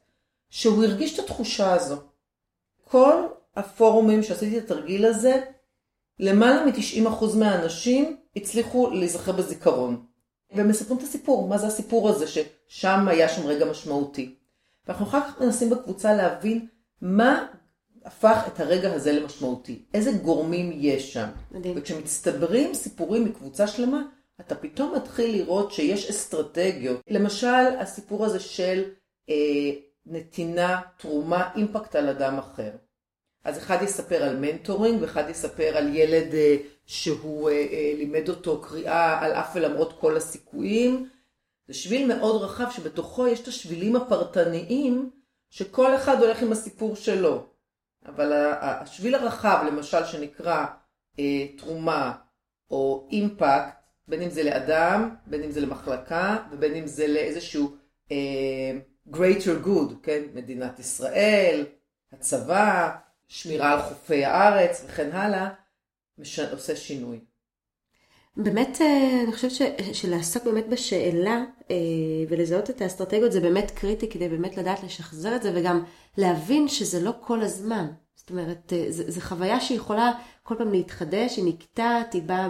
שהוא 0.50 0.85
הרגיש 0.85 1.14
את 1.14 1.25
התחושה 1.25 1.73
הזו. 1.73 1.97
כל 2.92 3.26
הפורומים 3.56 4.22
שעשיתי 4.22 4.58
את 4.58 4.64
התרגיל 4.64 5.04
הזה, 5.04 5.42
למעלה 6.18 6.66
מ-90% 6.66 7.37
מהאנשים 7.38 8.16
הצליחו 8.37 8.90
להיזכר 8.90 9.32
בזיכרון. 9.32 10.04
והם 10.54 10.68
מספרים 10.68 10.99
את 10.99 11.02
הסיפור, 11.02 11.49
מה 11.49 11.58
זה 11.58 11.66
הסיפור 11.66 12.08
הזה, 12.08 12.26
ששם 12.26 13.08
היה 13.08 13.28
שם 13.28 13.46
רגע 13.46 13.64
משמעותי. 13.64 14.34
ואנחנו 14.87 15.06
אחר 15.06 15.20
כך 15.20 15.40
מנסים 15.40 15.70
בקבוצה 15.70 16.14
להבין 16.14 16.66
מה 17.02 17.46
הפך 18.04 18.44
את 18.46 18.61
הרגע 18.61 18.92
הזה 18.92 19.12
למשמעותי, 19.12 19.82
איזה 19.94 20.12
גורמים 20.12 20.70
יש 20.75 21.12
שם. 21.12 21.28
מדהים. 21.50 21.75
וכשמצטברים 21.76 22.75
סיפורים 22.75 23.25
מקבוצה 23.25 23.66
שלמה, 23.66 24.02
אתה 24.40 24.54
פתאום 24.54 24.94
מתחיל 24.96 25.37
לראות 25.37 25.72
שיש 25.72 26.11
אסטרטגיות. 26.11 27.00
למשל, 27.08 27.76
הסיפור 27.78 28.25
הזה 28.25 28.40
של 28.40 28.84
אה, 29.28 29.34
נתינה, 30.06 30.80
תרומה, 30.97 31.50
impact 31.57 31.97
על 31.97 32.09
אדם 32.09 32.38
אחר. 32.38 32.71
אז 33.44 33.59
אחד 33.59 33.82
יספר 33.82 34.23
על 34.23 34.37
mentoring, 34.37 35.02
ואחד 35.02 35.30
יספר 35.30 35.76
על 35.76 35.97
ילד 35.97 36.35
אה, 36.35 36.56
שהוא 36.87 37.50
אה, 37.50 37.54
אה, 37.54 37.92
לימד 37.97 38.28
אותו 38.28 38.61
קריאה 38.61 39.25
על 39.25 39.32
אף 39.32 39.52
ולמרות 39.54 40.00
כל 40.00 40.16
הסיכויים. 40.16 41.09
זה 41.66 41.75
שביל 41.75 42.14
מאוד 42.14 42.42
רחב 42.42 42.71
שבתוכו 42.71 43.26
יש 43.26 43.40
את 43.40 43.49
השבילים 43.49 43.97
הפרטניים, 43.97 45.11
שכל 45.50 45.97
אחד 45.97 46.23
הולך 46.23 46.42
עם 46.42 46.52
הסיפור 46.52 46.97
שלו. 46.97 47.47
אבל 48.06 48.32
השביל 48.61 49.14
הרחב, 49.14 49.64
למשל, 49.66 50.04
שנקרא 50.04 50.66
אה, 51.18 51.47
תרומה 51.59 52.12
או 52.71 53.09
impact, 53.11 53.75
בין 54.09 54.23
אם 54.23 54.30
זה 54.30 54.42
לאדם, 54.42 55.14
בין 55.26 55.42
אם 55.42 55.50
זה 55.50 55.61
למחלקה, 55.61 56.37
ובין 56.50 56.75
אם 56.75 56.87
זה 56.87 57.06
לאיזשהו 57.06 57.76
אה, 58.12 58.78
greater 59.11 59.66
good, 59.66 59.94
כן? 60.02 60.23
מדינת 60.35 60.78
ישראל, 60.78 61.66
הצבא, 62.12 62.90
שמירה 63.28 63.73
על 63.73 63.82
חופי 63.82 64.25
הארץ 64.25 64.85
וכן 64.87 65.12
הלאה, 65.12 65.49
מש... 66.18 66.38
עושה 66.38 66.76
שינוי. 66.76 67.21
באמת, 68.37 68.78
אה, 68.80 69.23
אני 69.25 69.32
חושבת 69.32 69.50
ש, 69.50 69.62
שלעסוק 69.92 70.44
באמת 70.44 70.68
בשאלה 70.68 71.44
אה, 71.71 71.76
ולזהות 72.28 72.71
את 72.71 72.82
האסטרטגיות 72.82 73.32
זה 73.32 73.40
באמת 73.40 73.71
קריטי 73.71 74.11
כדי 74.11 74.28
באמת 74.28 74.56
לדעת 74.56 74.82
לשחזר 74.82 75.37
את 75.37 75.42
זה 75.42 75.52
וגם 75.54 75.85
להבין 76.18 76.68
שזה 76.68 77.00
לא 77.00 77.12
כל 77.21 77.42
הזמן. 77.42 77.87
זאת 78.14 78.30
אומרת, 78.30 78.73
אה, 78.73 78.87
זו 78.88 79.21
חוויה 79.21 79.61
שיכולה 79.61 80.12
כל 80.52 80.64
פעם 80.64 80.73
להתחדש, 80.73 81.37
היא 81.37 81.44
נקטעת, 81.44 82.12
היא 82.12 82.23
באה 82.23 82.49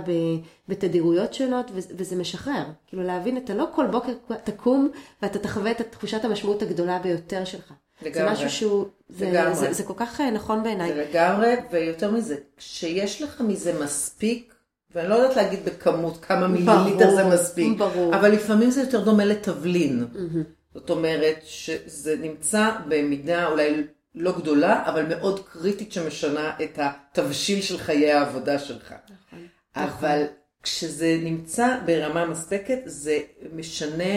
בתדירויות 0.68 1.34
שונות 1.34 1.70
וזה 1.74 2.16
משחרר. 2.16 2.64
כאילו 2.86 3.02
להבין, 3.02 3.36
אתה 3.36 3.54
לא 3.54 3.66
כל 3.74 3.86
בוקר 3.86 4.12
תקום 4.44 4.90
ואתה 5.22 5.38
תחווה 5.38 5.70
את 5.70 5.80
תחושת 5.90 6.24
המשמעות 6.24 6.62
הגדולה 6.62 6.98
ביותר 6.98 7.44
שלך. 7.44 7.72
לגמרי. 8.02 8.28
זה 8.28 8.32
משהו 8.32 8.50
שהוא, 8.50 8.86
זה, 9.08 9.52
זה, 9.52 9.72
זה 9.72 9.82
כל 9.82 9.94
כך 9.96 10.20
נכון 10.20 10.62
בעיניי. 10.62 10.92
זה 10.92 11.06
לגמרי, 11.10 11.54
ויותר 11.70 12.10
מזה, 12.10 12.36
כשיש 12.56 13.22
לך 13.22 13.40
מזה 13.40 13.84
מספיק, 13.84 14.54
ואני 14.94 15.08
לא 15.08 15.14
יודעת 15.14 15.36
להגיד 15.36 15.64
בכמות 15.64 16.24
כמה 16.24 16.48
מיליליטר 16.48 17.14
זה 17.14 17.24
מספיק, 17.24 17.78
ברור. 17.78 18.14
אבל 18.14 18.32
לפעמים 18.32 18.70
זה 18.70 18.80
יותר 18.80 19.04
דומה 19.04 19.24
לתבלין. 19.24 20.06
Mm-hmm. 20.14 20.74
זאת 20.74 20.90
אומרת 20.90 21.38
שזה 21.44 22.16
נמצא 22.16 22.70
במידה 22.88 23.46
אולי 23.46 23.84
לא 24.14 24.32
גדולה, 24.38 24.88
אבל 24.88 25.06
מאוד 25.06 25.48
קריטית 25.48 25.92
שמשנה 25.92 26.56
את 26.64 26.78
התבשיל 26.78 27.62
של 27.62 27.78
חיי 27.78 28.12
העבודה 28.12 28.58
שלך. 28.58 28.92
נכון. 28.92 29.46
אבל 29.76 30.22
נכון. 30.22 30.34
כשזה 30.62 31.18
נמצא 31.22 31.78
ברמה 31.86 32.26
מספקת, 32.26 32.78
זה 32.84 33.18
משנה 33.52 34.14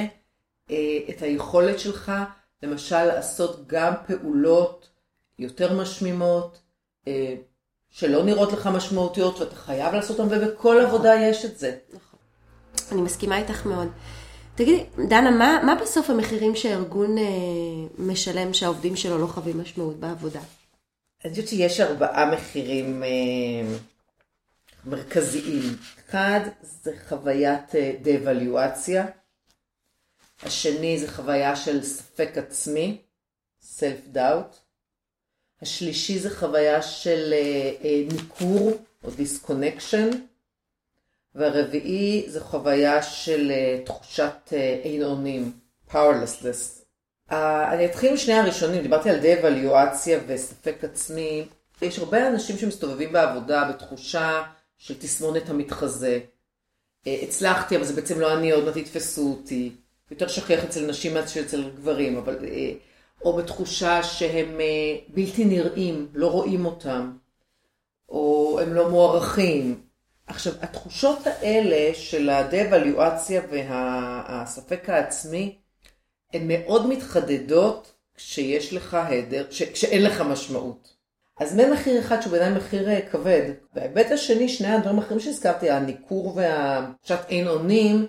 אה, 0.72 0.98
את 1.10 1.22
היכולת 1.22 1.80
שלך, 1.80 2.12
למשל 2.64 3.04
לעשות 3.04 3.68
גם 3.68 3.94
פעולות 4.08 4.90
יותר 5.40 5.82
משמימות, 5.82 6.62
אה, 7.08 7.36
שלא 7.90 8.24
נראות 8.24 8.54
לך 8.54 8.68
משמעותיות 8.68 9.40
ואתה 9.40 9.56
חייב 9.56 9.94
לעשות 9.94 10.20
אותן, 10.20 10.36
ובכל 10.36 10.76
נכון. 10.76 10.86
עבודה 10.86 11.16
יש 11.16 11.46
את 11.46 11.58
זה. 11.58 11.78
נכון. 11.94 12.20
אני 12.92 13.02
מסכימה 13.02 13.38
איתך 13.38 13.66
מאוד. 13.66 13.88
תגידי, 14.56 14.86
דנה, 15.10 15.32
מה, 15.32 15.62
מה 15.66 15.76
בסוף 15.76 16.10
המחירים 16.10 16.56
שהארגון 16.56 17.18
אה, 17.18 17.24
משלם 17.98 18.54
שהעובדים 18.54 18.96
שלו 18.96 19.18
לא 19.18 19.28
חווים 19.28 19.62
משמעות 19.62 19.96
בעבודה? 19.96 20.40
אני 21.26 21.32
חושבת 21.32 21.48
שיש 21.48 21.80
ארבעה 21.80 22.32
מחירים 22.32 23.04
אה, 23.04 23.10
מרכזיים. 24.86 25.62
אחד 26.10 26.40
זה 26.62 26.92
חוויית 27.10 27.76
אה, 27.76 27.92
דאבליואציה. 28.02 29.06
השני 30.44 31.00
זה 31.00 31.12
חוויה 31.12 31.56
של 31.56 31.84
ספק 31.84 32.38
עצמי, 32.38 33.02
self-doubt. 33.80 34.56
השלישי 35.62 36.20
זה 36.20 36.36
חוויה 36.36 36.82
של 36.82 37.34
אה, 37.34 37.72
אה, 37.84 38.04
ניכור 38.14 38.72
או 39.04 39.10
disconnection. 39.10 40.16
והרביעי 41.36 42.26
זה 42.28 42.42
חוויה 42.42 43.04
של 43.04 43.52
uh, 43.52 43.86
תחושת 43.86 44.34
uh, 44.50 44.54
אין 44.54 45.04
אונים, 45.04 45.52
powerlessness. 45.92 46.84
Uh, 47.30 47.34
אני 47.72 47.86
אתחיל 47.86 48.12
עם 48.12 48.18
שני 48.18 48.34
הראשונים, 48.34 48.82
דיברתי 48.82 49.10
על 49.10 49.20
דה-אבליואציה 49.20 50.20
וספק 50.28 50.84
עצמי. 50.84 51.46
יש 51.82 52.00
הרבה 52.00 52.28
אנשים 52.28 52.58
שמסתובבים 52.58 53.14
בעבודה 53.14 53.70
בתחושה 53.70 54.44
של 54.78 54.94
תסמונת 55.00 55.50
המתחזה. 55.50 56.20
Uh, 57.06 57.10
הצלחתי, 57.24 57.76
אבל 57.76 57.84
זה 57.86 57.94
בעצם 57.94 58.20
לא 58.20 58.34
אני, 58.34 58.52
עוד 58.52 58.66
מעט 58.66 58.76
יתפסו 58.76 59.36
אותי. 59.40 59.72
יותר 60.12 60.28
שכיח 60.28 60.64
אצל 60.64 60.86
נשים 60.86 61.14
מאשר 61.14 61.42
אצל 61.42 61.70
גברים, 61.70 62.18
אבל... 62.18 62.38
Uh, 62.40 62.46
או 63.26 63.34
בתחושה 63.34 64.04
שהם 64.04 64.58
בלתי 65.08 65.46
נראים, 65.46 66.08
לא 66.14 66.32
רואים 66.32 66.66
אותם, 66.66 67.12
או 68.10 68.60
הם 68.62 68.74
לא 68.74 68.90
מוערכים, 68.90 69.85
עכשיו, 70.28 70.54
התחושות 70.62 71.28
האלה 71.28 71.94
של 71.94 72.30
הדה-אבליואציה 72.30 73.42
והספק 73.52 74.90
העצמי, 74.90 75.58
הן 76.34 76.48
מאוד 76.48 76.88
מתחדדות 76.88 77.94
כשיש 78.16 78.74
לך 78.74 78.94
היעדר, 78.94 79.48
כשאין 79.50 80.04
לך 80.04 80.22
משמעות. 80.22 80.96
אז 81.40 81.56
ממחיר 81.56 82.00
אחד 82.00 82.22
שהוא 82.22 82.32
בעיניי 82.32 82.58
מחיר 82.58 82.90
אה, 82.90 83.02
כבד, 83.12 83.52
וההיבט 83.74 84.12
השני, 84.12 84.50
שני 84.50 84.68
הדברים 84.68 85.00
האחרים 85.00 85.20
שהזכרתי, 85.20 85.70
הניכור 85.70 86.36
והתחושת 86.36 87.20
אין 87.30 87.48
אונים, 87.48 88.08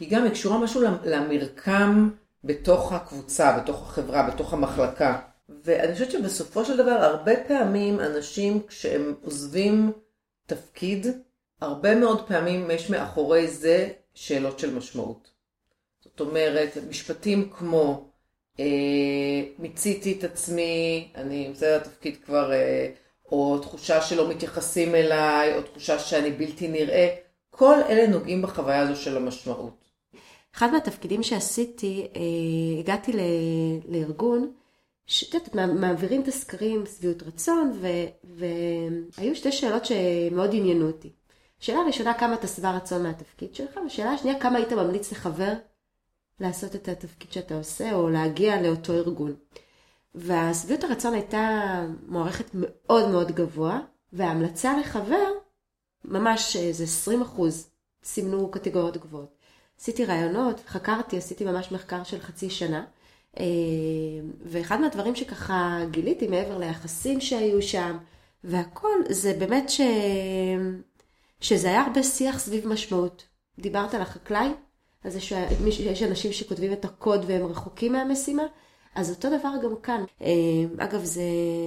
היא 0.00 0.10
גם 0.10 0.30
קשורה 0.30 0.58
משהו 0.58 0.82
למרקם 1.04 2.10
בתוך 2.44 2.92
הקבוצה, 2.92 3.58
בתוך 3.58 3.82
החברה, 3.82 4.30
בתוך 4.30 4.52
המחלקה. 4.52 5.18
ואני 5.64 5.92
חושבת 5.92 6.10
שבסופו 6.10 6.64
של 6.64 6.76
דבר, 6.76 6.90
הרבה 6.90 7.32
פעמים 7.48 8.00
אנשים 8.00 8.62
כשהם 8.66 9.14
עוזבים 9.22 9.92
תפקיד, 10.46 11.06
הרבה 11.60 11.94
מאוד 11.94 12.26
פעמים 12.26 12.70
יש 12.70 12.90
מאחורי 12.90 13.48
זה 13.48 13.88
שאלות 14.14 14.58
של 14.58 14.74
משמעות. 14.74 15.30
זאת 16.00 16.20
אומרת, 16.20 16.76
משפטים 16.88 17.50
כמו 17.50 18.10
אה, 18.60 18.64
מיציתי 19.58 20.16
את 20.18 20.24
עצמי, 20.24 21.08
אני 21.14 21.50
בסדר 21.52 21.76
התפקיד 21.76 22.16
כבר, 22.24 22.52
אה, 22.52 22.90
או 23.32 23.58
תחושה 23.58 24.02
שלא 24.02 24.28
מתייחסים 24.28 24.94
אליי, 24.94 25.56
או 25.56 25.62
תחושה 25.62 25.98
שאני 25.98 26.30
בלתי 26.30 26.68
נראה, 26.68 27.16
כל 27.50 27.74
אלה 27.88 28.06
נוגעים 28.06 28.42
בחוויה 28.42 28.80
הזו 28.80 28.96
של 28.96 29.16
המשמעות. 29.16 29.84
אחד 30.54 30.70
מהתפקידים 30.72 31.22
שעשיתי, 31.22 32.06
אה, 32.16 32.80
הגעתי 32.80 33.12
ל, 33.12 33.20
לארגון, 33.88 34.52
שאת 35.06 35.54
מעבירים 35.54 36.22
את 36.22 36.28
הסקרים 36.28 36.84
שביעות 36.86 37.22
רצון, 37.22 37.72
ו, 37.80 37.86
והיו 38.24 39.36
שתי 39.36 39.52
שאלות 39.52 39.82
שמאוד 39.86 40.50
עניינו 40.52 40.86
אותי. 40.86 41.10
שאלה 41.60 41.82
ראשונה, 41.86 42.14
כמה 42.14 42.34
אתה 42.34 42.46
שבע 42.46 42.70
רצון 42.70 43.02
מהתפקיד 43.02 43.54
שלך, 43.54 43.80
ושאלה 43.86 44.10
השנייה, 44.10 44.40
כמה 44.40 44.58
היית 44.58 44.72
ממליץ 44.72 45.12
לחבר 45.12 45.52
לעשות 46.40 46.74
את 46.74 46.88
התפקיד 46.88 47.32
שאתה 47.32 47.58
עושה, 47.58 47.92
או 47.92 48.08
להגיע 48.08 48.62
לאותו 48.62 48.92
ארגון. 48.92 49.34
והשביעות 50.14 50.84
הרצון 50.84 51.14
הייתה 51.14 51.84
מוערכת 52.08 52.50
מאוד 52.54 53.08
מאוד 53.10 53.32
גבוה, 53.32 53.80
וההמלצה 54.12 54.78
לחבר, 54.78 55.26
ממש 56.04 56.56
איזה 56.56 56.84
20 56.84 57.22
אחוז, 57.22 57.70
סימנו 58.04 58.50
קטגוריות 58.50 58.96
גבוהות. 58.96 59.36
עשיתי 59.80 60.04
רעיונות, 60.04 60.60
חקרתי, 60.66 61.18
עשיתי 61.18 61.44
ממש 61.44 61.72
מחקר 61.72 62.04
של 62.04 62.20
חצי 62.20 62.50
שנה. 62.50 62.84
אה, 63.38 63.44
ואחד 64.44 64.80
מהדברים 64.80 65.16
שככה 65.16 65.80
גיליתי 65.90 66.26
מעבר 66.26 66.58
ליחסים 66.58 67.20
שהיו 67.20 67.62
שם, 67.62 67.98
והכל, 68.44 68.98
זה 69.08 69.36
באמת 69.38 69.70
ש... 69.70 69.80
שזה 71.40 71.68
היה 71.68 71.82
הרבה 71.82 72.02
שיח 72.02 72.38
סביב 72.38 72.68
משמעות. 72.68 73.26
דיברת 73.58 73.94
על 73.94 74.02
החקלאי, 74.02 74.48
על 75.04 75.10
זה 75.10 75.20
שיש 75.20 76.02
אנשים 76.02 76.32
שכותבים 76.32 76.72
את 76.72 76.84
הקוד 76.84 77.24
והם 77.26 77.46
רחוקים 77.46 77.92
מהמשימה, 77.92 78.42
אז 78.94 79.10
אותו 79.10 79.28
דבר 79.28 79.52
גם 79.62 79.76
כאן. 79.82 80.04
אה, 80.22 80.28
אגב, 80.78 81.04
זה 81.04 81.22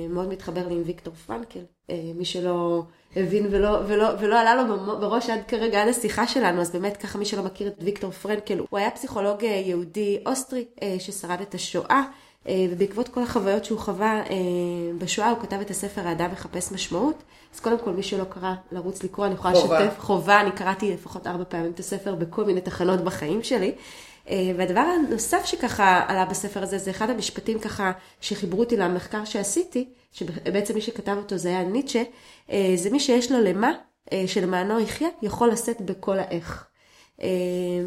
מאוד 0.09 0.27
מתחבר 0.27 0.67
לי 0.67 0.75
עם 0.75 0.81
ויקטור 0.85 1.13
פרנקל. 1.13 1.59
אה, 1.89 2.11
מי 2.15 2.25
שלא 2.25 2.83
הבין 3.15 3.47
ולא, 3.51 3.79
ולא, 3.88 4.07
ולא 4.19 4.39
עלה 4.39 4.63
לו 4.63 4.99
בראש 4.99 5.29
עד 5.29 5.39
כרגע, 5.47 5.81
עד 5.81 5.88
השיחה 5.88 6.27
שלנו, 6.27 6.61
אז 6.61 6.71
באמת 6.71 6.97
ככה 6.97 7.17
מי 7.17 7.25
שלא 7.25 7.43
מכיר 7.43 7.67
את 7.67 7.73
ויקטור 7.79 8.11
פרנקל, 8.11 8.59
הוא 8.69 8.79
היה 8.79 8.91
פסיכולוג 8.91 9.45
אה, 9.45 9.49
יהודי 9.49 10.23
אוסטרי 10.25 10.65
ששרד 10.99 11.41
את 11.41 11.55
השואה. 11.55 12.03
אה, 12.48 12.65
ובעקבות 12.72 13.08
כל 13.08 13.24
החוויות 13.24 13.65
שהוא 13.65 13.79
חווה 13.79 14.24
אה, 14.29 14.36
בשואה, 14.98 15.29
הוא 15.29 15.39
כתב 15.39 15.58
את 15.62 15.69
הספר 15.69 16.08
האדם 16.08 16.31
מחפש 16.31 16.72
משמעות. 16.72 17.24
אז 17.53 17.60
קודם 17.60 17.79
כל, 17.79 17.91
מי 17.91 18.03
שלא 18.03 18.24
קרא, 18.24 18.53
לרוץ 18.72 19.03
לקרוא, 19.03 19.25
אני 19.25 19.34
יכולה. 19.34 19.53
לשתף, 19.53 20.00
חובה, 20.00 20.41
אני 20.41 20.51
קראתי 20.51 20.93
לפחות 20.93 21.27
ארבע 21.27 21.43
פעמים 21.50 21.72
את 21.72 21.79
הספר 21.79 22.15
בכל 22.15 22.46
מיני 22.46 22.62
תחנות 22.62 23.03
בחיים 23.03 23.43
שלי. 23.43 23.75
אה, 24.29 24.51
והדבר 24.58 24.79
הנוסף 24.79 25.46
שככה 25.46 26.05
עלה 26.08 26.25
בספר 26.25 26.63
הזה, 26.63 26.77
זה 26.77 26.91
אחד 26.91 27.10
המשפטים 27.10 27.60
ככה 27.60 27.91
שחיברו 28.22 28.60
אותי 28.60 28.77
למחקר 28.77 29.25
שעשיתי, 29.25 29.89
שבעצם 30.12 30.74
מי 30.74 30.81
שכתב 30.81 31.15
אותו 31.17 31.38
זה 31.38 31.50
היה 31.50 31.63
ניטשה, 31.63 32.03
זה 32.75 32.89
מי 32.91 33.00
שיש 33.00 33.31
לו 33.31 33.41
למה 33.41 33.72
שלמענו 34.27 34.79
יחיה, 34.79 35.08
יכול 35.22 35.50
לשאת 35.50 35.81
בכל 35.81 36.19
האיך. 36.19 36.68
אה, 37.21 37.27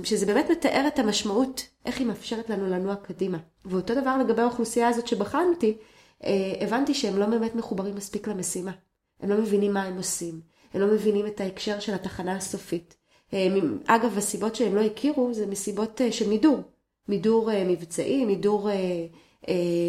שזה 0.04 0.26
באמת 0.26 0.50
מתאר 0.50 0.84
את 0.86 0.98
המשמעות, 0.98 1.66
איך 1.86 1.98
היא 1.98 2.06
מאפשרת 2.06 2.50
לנו 2.50 2.66
לנוע 2.66 2.96
קדימה. 2.96 3.38
ואותו 3.64 3.94
דבר 3.94 4.18
לגבי 4.18 4.42
האוכלוסייה 4.42 4.88
הזאת 4.88 5.06
שבחנתי, 5.06 5.76
אה, 6.24 6.54
הבנתי 6.60 6.94
שהם 6.94 7.18
לא 7.18 7.26
באמת 7.26 7.54
מחוברים 7.54 7.94
מספיק 7.94 8.28
למשימה. 8.28 8.72
הם 9.20 9.30
לא 9.30 9.36
מבינים 9.36 9.72
מה 9.72 9.82
הם 9.82 9.96
עושים, 9.96 10.40
הם 10.74 10.80
לא 10.80 10.86
מבינים 10.86 11.26
את 11.26 11.40
ההקשר 11.40 11.80
של 11.80 11.94
התחנה 11.94 12.36
הסופית. 12.36 12.96
אה, 13.34 13.46
אגב, 13.86 14.18
הסיבות 14.18 14.54
שהם 14.54 14.74
לא 14.74 14.80
הכירו 14.80 15.34
זה 15.34 15.46
מסיבות 15.46 16.00
אה, 16.00 16.12
של 16.12 16.28
מידור. 16.28 16.60
מידור 17.08 17.50
מבצעי, 17.66 18.24
מידור 18.24 18.68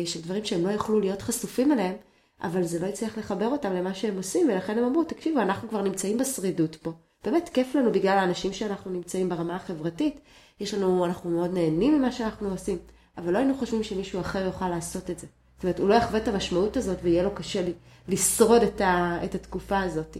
של 0.05 0.21
דברים 0.21 0.45
שהם 0.45 0.65
לא 0.65 0.71
יכלו 0.71 0.99
להיות 0.99 1.21
חשופים 1.21 1.71
אליהם, 1.71 1.95
אבל 2.41 2.63
זה 2.63 2.79
לא 2.79 2.85
הצליח 2.85 3.17
לחבר 3.17 3.47
אותם 3.47 3.73
למה 3.73 3.93
שהם 3.93 4.17
עושים, 4.17 4.49
ולכן 4.49 4.77
הם 4.77 4.83
אמרו, 4.83 5.03
תקשיבו, 5.03 5.39
אנחנו 5.39 5.69
כבר 5.69 5.81
נמצאים 5.81 6.17
בשרידות 6.17 6.75
פה. 6.75 6.91
באמת 7.23 7.49
כיף 7.49 7.75
לנו 7.75 7.91
בגלל 7.91 8.17
האנשים 8.17 8.53
שאנחנו 8.53 8.91
נמצאים 8.91 9.29
ברמה 9.29 9.55
החברתית. 9.55 10.19
יש 10.59 10.73
לנו, 10.73 11.05
אנחנו 11.05 11.29
מאוד 11.29 11.53
נהנים 11.53 11.97
ממה 11.97 12.11
שאנחנו 12.11 12.49
עושים, 12.49 12.77
אבל 13.17 13.33
לא 13.33 13.37
היינו 13.37 13.57
חושבים 13.57 13.83
שמישהו 13.83 14.21
אחר 14.21 14.45
יוכל 14.45 14.69
לעשות 14.69 15.09
את 15.09 15.19
זה. 15.19 15.27
זאת 15.55 15.63
אומרת, 15.63 15.79
הוא 15.79 15.89
לא 15.89 15.95
יחווה 15.95 16.19
את 16.19 16.27
המשמעות 16.27 16.77
הזאת 16.77 16.97
ויהיה 17.03 17.23
לו 17.23 17.35
קשה 17.35 17.61
לי, 17.61 17.73
לשרוד 18.07 18.61
את, 18.61 18.81
ה, 18.81 19.19
את 19.23 19.35
התקופה 19.35 19.79
הזאת. 19.79 20.17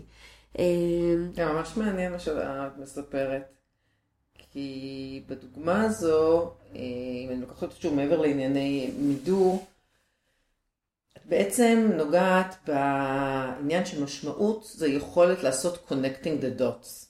זה 1.36 1.46
ממש 1.46 1.78
מעניין 1.78 2.12
מה 2.12 2.20
שאת 2.20 2.78
מספרת. 2.78 3.44
כי 4.52 5.24
בדוגמה 5.28 5.84
הזו, 5.84 6.52
אה, 6.76 6.80
אם 7.26 7.30
אני 7.32 7.42
לוקחת 7.42 7.64
אותה 7.64 7.76
שוב 7.76 7.94
מעבר 7.94 8.22
לענייני 8.22 8.92
מידור, 8.98 9.66
בעצם 11.26 11.90
נוגעת 11.98 12.56
בעניין 12.68 13.86
של 13.86 14.04
משמעות, 14.04 14.64
זה 14.74 14.88
יכולת 14.88 15.44
לעשות 15.44 15.88
connecting 15.92 16.42
the 16.44 16.62
dots. 16.62 17.06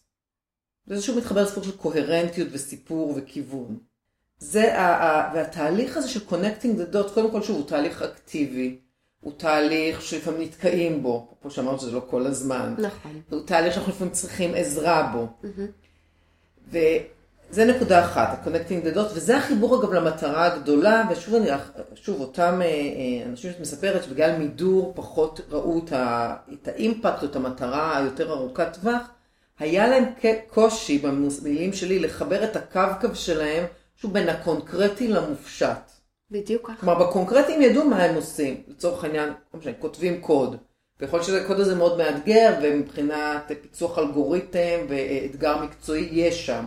זה 0.87 1.01
שוב 1.01 1.17
מתחבר 1.17 1.43
לסיפור 1.43 1.63
של 1.63 1.77
קוהרנטיות 1.77 2.47
וסיפור 2.51 3.13
וכיוון. 3.17 3.77
זה, 4.37 4.79
ה- 4.79 5.31
והתהליך 5.35 5.97
הזה 5.97 6.09
של 6.09 6.19
connecting 6.29 6.63
the 6.91 6.95
dots, 6.95 7.13
קודם 7.13 7.31
כל 7.31 7.43
שוב, 7.43 7.57
הוא 7.57 7.67
תהליך 7.67 8.01
אקטיבי. 8.01 8.79
הוא 9.21 9.33
תהליך 9.37 10.01
שלפעמים 10.01 10.41
נתקעים 10.41 11.03
בו, 11.03 11.35
כמו 11.41 11.51
שאמרת 11.51 11.79
שזה 11.79 11.91
לא 11.91 12.01
כל 12.09 12.25
הזמן. 12.25 12.75
נכון. 12.77 13.21
הוא 13.29 13.41
תהליך 13.45 13.73
שאנחנו 13.73 13.91
לפעמים 13.91 14.13
צריכים 14.13 14.51
עזרה 14.55 15.11
בו. 15.13 15.27
וזה 17.53 17.65
נקודה 17.65 18.05
אחת, 18.05 18.29
ה-connecting 18.29 18.85
the 18.85 18.97
dots, 18.97 19.15
וזה 19.15 19.37
החיבור 19.37 19.79
אגב 19.79 19.93
למטרה 19.93 20.45
הגדולה, 20.45 21.03
ושוב 21.11 21.35
אני, 21.35 21.49
שוב, 21.95 22.21
אותם 22.21 22.61
אה, 22.61 22.65
אה, 22.65 23.25
אנשים 23.25 23.51
שאת 23.51 23.59
מספרת 23.59 24.03
שבגלל 24.03 24.37
מידור 24.37 24.93
פחות 24.95 25.41
ראו 25.49 25.81
את, 25.85 25.93
ה, 25.93 26.35
את 26.53 26.67
האימפקט 26.67 27.23
או 27.23 27.27
את 27.27 27.35
המטרה 27.35 27.97
היותר 27.97 28.31
ארוכת 28.31 28.77
טווח, 28.81 29.01
היה 29.59 29.87
להם 29.87 30.03
קושי 30.49 30.97
במילים 30.97 31.73
שלי 31.73 31.99
לחבר 31.99 32.43
את 32.43 32.55
הקו-קו 32.55 33.15
שלהם, 33.15 33.65
שוב, 33.95 34.13
בין 34.13 34.29
הקונקרטי 34.29 35.07
למופשט. 35.07 35.91
בדיוק 36.31 36.67
ככה. 36.67 36.75
כלומר, 36.79 37.07
בקונקרטי 37.07 37.53
הם 37.53 37.61
ידעו 37.61 37.85
מה 37.85 38.03
הם 38.03 38.15
עושים. 38.15 38.63
לצורך 38.67 39.03
העניין, 39.03 39.29
לא 39.53 39.59
משנה, 39.59 39.73
כותבים 39.79 40.21
קוד. 40.21 40.57
ויכול 40.99 41.19
להיות 41.19 41.27
שהקוד 41.27 41.59
הזה 41.59 41.75
מאוד 41.75 41.97
מאתגר, 41.97 42.53
ומבחינת 42.63 43.51
פיצוח 43.61 43.99
אלגוריתם 43.99 44.79
ואתגר 44.89 45.63
מקצועי 45.63 46.09
יש 46.11 46.45
שם. 46.45 46.65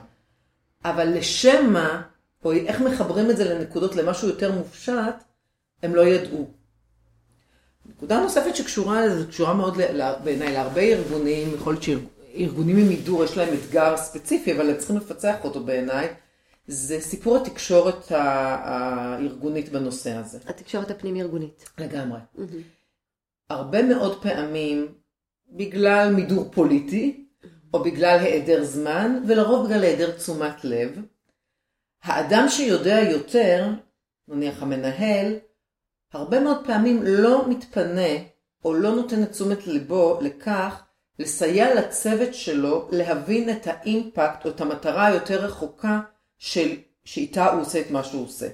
אבל 0.84 1.18
לשם 1.18 1.72
מה, 1.72 2.02
או 2.44 2.52
איך 2.52 2.80
מחברים 2.80 3.30
את 3.30 3.36
זה 3.36 3.54
לנקודות 3.54 3.96
למשהו 3.96 4.28
יותר 4.28 4.52
מופשט, 4.52 5.14
הם 5.82 5.94
לא 5.94 6.06
ידעו. 6.06 6.50
נקודה 7.86 8.20
נוספת 8.20 8.56
שקשורה 8.56 9.06
לזה, 9.06 9.26
קשורה 9.26 9.54
מאוד 9.54 9.78
בעיניי 10.24 10.52
להרבה 10.52 10.80
ארגונים, 10.80 11.54
יכול 11.54 11.72
להיות 11.72 11.82
שארגונים 11.82 12.76
עם 12.76 12.88
מידור 12.88 13.24
יש 13.24 13.36
להם 13.36 13.54
אתגר 13.54 13.96
ספציפי, 13.96 14.52
אבל 14.52 14.70
הם 14.70 14.76
צריכים 14.76 14.96
לפצח 14.96 15.36
אותו 15.44 15.64
בעיניי, 15.64 16.08
זה 16.66 17.00
סיפור 17.00 17.36
התקשורת 17.36 18.06
הארגונית 18.10 19.68
בנושא 19.68 20.12
הזה. 20.12 20.38
התקשורת 20.46 20.90
הפנים-ארגונית. 20.90 21.70
לגמרי. 21.78 22.18
הרבה 23.50 23.82
מאוד 23.82 24.22
פעמים, 24.22 24.88
בגלל 25.52 26.12
מידור 26.12 26.48
פוליטי, 26.52 27.25
או 27.76 27.82
בגלל 27.82 28.18
היעדר 28.18 28.64
זמן, 28.64 29.22
ולרוב 29.28 29.66
בגלל 29.66 29.82
היעדר 29.82 30.16
תשומת 30.16 30.64
לב, 30.64 30.98
האדם 32.02 32.48
שיודע 32.48 33.00
יותר, 33.00 33.68
נניח 34.28 34.62
המנהל, 34.62 35.34
הרבה 36.12 36.40
מאוד 36.40 36.66
פעמים 36.66 37.02
לא 37.02 37.48
מתפנה, 37.48 38.10
או 38.64 38.74
לא 38.74 38.94
נותן 38.94 39.22
את 39.22 39.30
תשומת 39.30 39.66
ליבו 39.66 40.18
לכך, 40.20 40.82
לסייע 41.18 41.74
לצוות 41.74 42.34
שלו 42.34 42.88
להבין 42.92 43.50
את 43.50 43.66
האימפקט 43.66 44.44
או 44.44 44.50
את 44.50 44.60
המטרה 44.60 45.06
היותר 45.06 45.44
רחוקה 45.44 46.00
של, 46.38 46.76
שאיתה 47.04 47.52
הוא 47.52 47.60
עושה 47.60 47.80
את 47.80 47.90
מה 47.90 48.04
שהוא 48.04 48.24
עושה. 48.24 48.48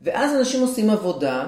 ואז 0.00 0.36
אנשים 0.36 0.60
עושים 0.60 0.90
עבודה, 0.90 1.46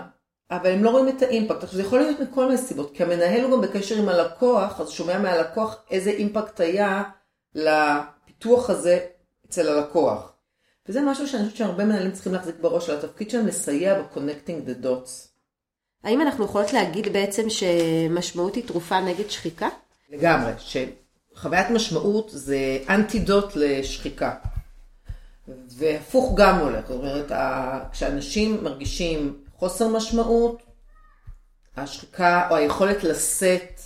אבל 0.56 0.70
הם 0.70 0.84
לא 0.84 0.90
רואים 0.90 1.08
את 1.08 1.22
האימפקט. 1.22 1.62
עכשיו, 1.62 1.76
זה 1.76 1.82
יכול 1.82 1.98
להיות 1.98 2.20
מכל 2.20 2.46
מיני 2.46 2.58
סיבות, 2.58 2.96
כי 2.96 3.02
המנהל 3.02 3.44
הוא 3.44 3.52
גם 3.52 3.60
בקשר 3.60 3.98
עם 3.98 4.08
הלקוח, 4.08 4.80
אז 4.80 4.90
שומע 4.90 5.18
מהלקוח 5.18 5.76
איזה 5.90 6.10
אימפקט 6.10 6.60
היה 6.60 7.02
לפיתוח 7.54 8.70
הזה 8.70 8.98
אצל 9.46 9.68
הלקוח. 9.68 10.32
וזה 10.88 11.02
משהו 11.02 11.28
שאני 11.28 11.44
חושבת 11.44 11.56
שהרבה 11.56 11.84
מנהלים 11.84 12.12
צריכים 12.12 12.32
להחזיק 12.32 12.54
בראש, 12.60 12.90
על 12.90 12.96
התפקיד 12.96 13.30
שלהם 13.30 13.46
לסייע 13.46 14.02
ב-connecting 14.02 14.68
the 14.68 14.84
dots. 14.84 15.28
האם 16.04 16.20
אנחנו 16.20 16.44
יכולות 16.44 16.72
להגיד 16.72 17.12
בעצם 17.12 17.50
שמשמעות 17.50 18.54
היא 18.54 18.64
תרופה 18.66 19.00
נגד 19.00 19.30
שחיקה? 19.30 19.68
לגמרי, 20.10 20.52
שחוויית 20.58 21.70
משמעות 21.70 22.30
זה 22.30 22.78
אנטידוט 22.88 23.52
לשחיקה. 23.54 24.34
והפוך 25.68 26.32
גם 26.36 26.58
הולך, 26.58 26.88
זאת 26.88 26.98
אומרת, 26.98 27.32
כשאנשים 27.92 28.64
מרגישים 28.64 29.43
חוסר 29.58 29.88
משמעות, 29.88 30.62
השחיקה 31.76 32.48
או 32.50 32.56
היכולת 32.56 33.04
לשאת 33.04 33.80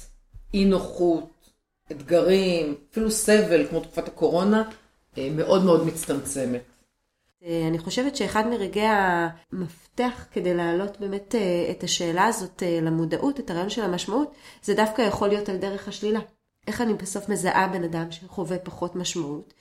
אי 0.54 0.64
נוחות, 0.64 1.50
אתגרים, 1.92 2.74
אפילו 2.92 3.11
סבל, 3.11 3.66
כמו 3.66 3.81
תקופת 3.81 4.09
הקורונה, 4.09 4.70
אה, 5.18 5.28
מאוד 5.31 5.64
מאוד 5.64 5.87
מצטמצמת. 5.87 6.62
אה, 7.44 7.68
אני 7.68 7.78
חושבת 7.78 8.16
שאחד 8.16 8.46
מרגעי 8.46 8.87
המפתח 8.88 10.26
כדי 10.33 10.54
להעלות 10.54 11.00
באמת 11.00 11.35
אה, 11.35 11.70
את 11.70 11.85
השאלה 11.85 12.26
הזאת 12.26 12.62
למודעות, 12.83 13.40
את 13.40 13.50
הרעיון 13.50 13.70
של 13.70 13.83
המשמעות, 13.83 14.35
זה 14.62 14.74
דווקא 14.74 15.02
יכול 15.02 15.28
להיות 15.28 15.48
על 15.48 15.57
דרך 15.57 15.88
השלילה. 15.88 16.20
איך 16.66 16.81
אני 16.81 16.94
בסוף 16.94 17.28
מזהה 17.28 17.68
בן 17.68 17.85
אדם 17.85 18.11
שחווה 18.11 18.59
פחות 18.59 18.96
משמעות, 18.96 19.54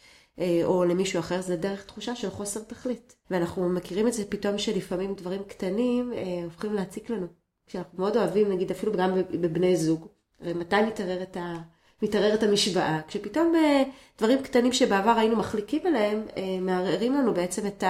או 0.63 0.86
למישהו 0.86 1.19
אחר, 1.19 1.41
זה 1.41 1.56
דרך 1.56 1.84
תחושה 1.84 2.15
של 2.15 2.30
חוסר 2.30 2.60
תכלית. 2.60 3.15
ואנחנו 3.32 3.69
מכירים 3.69 4.08
את 4.08 4.13
זה 4.13 4.26
פתאום 4.30 4.58
שלפעמים 4.58 5.13
דברים 5.13 5.43
קטנים 5.43 6.13
אה, 6.13 6.43
הופכים 6.43 6.73
להציק 6.73 7.10
לנו. 7.10 7.28
כשאנחנו 7.67 8.00
מאוד 8.00 8.17
אוהבים, 8.17 8.52
נגיד 8.52 8.71
אפילו 8.71 8.93
גם 8.93 9.15
בבני 9.32 9.78
זוג, 9.78 10.08
מתי 10.41 10.82
מתערערת 10.82 11.38
ה... 11.38 11.58
מתערערת 12.02 12.43
המשוואה, 12.43 13.00
כשפתאום 13.08 13.56
אה, 13.56 13.84
דברים 14.17 14.43
קטנים 14.43 14.73
שבעבר 14.73 15.12
היינו 15.17 15.36
מחליקים 15.36 15.88
עליהם, 15.88 16.23
אה, 16.38 16.60
מערערים 16.62 17.13
לנו 17.13 17.34
בעצם 17.34 17.67
את 17.67 17.84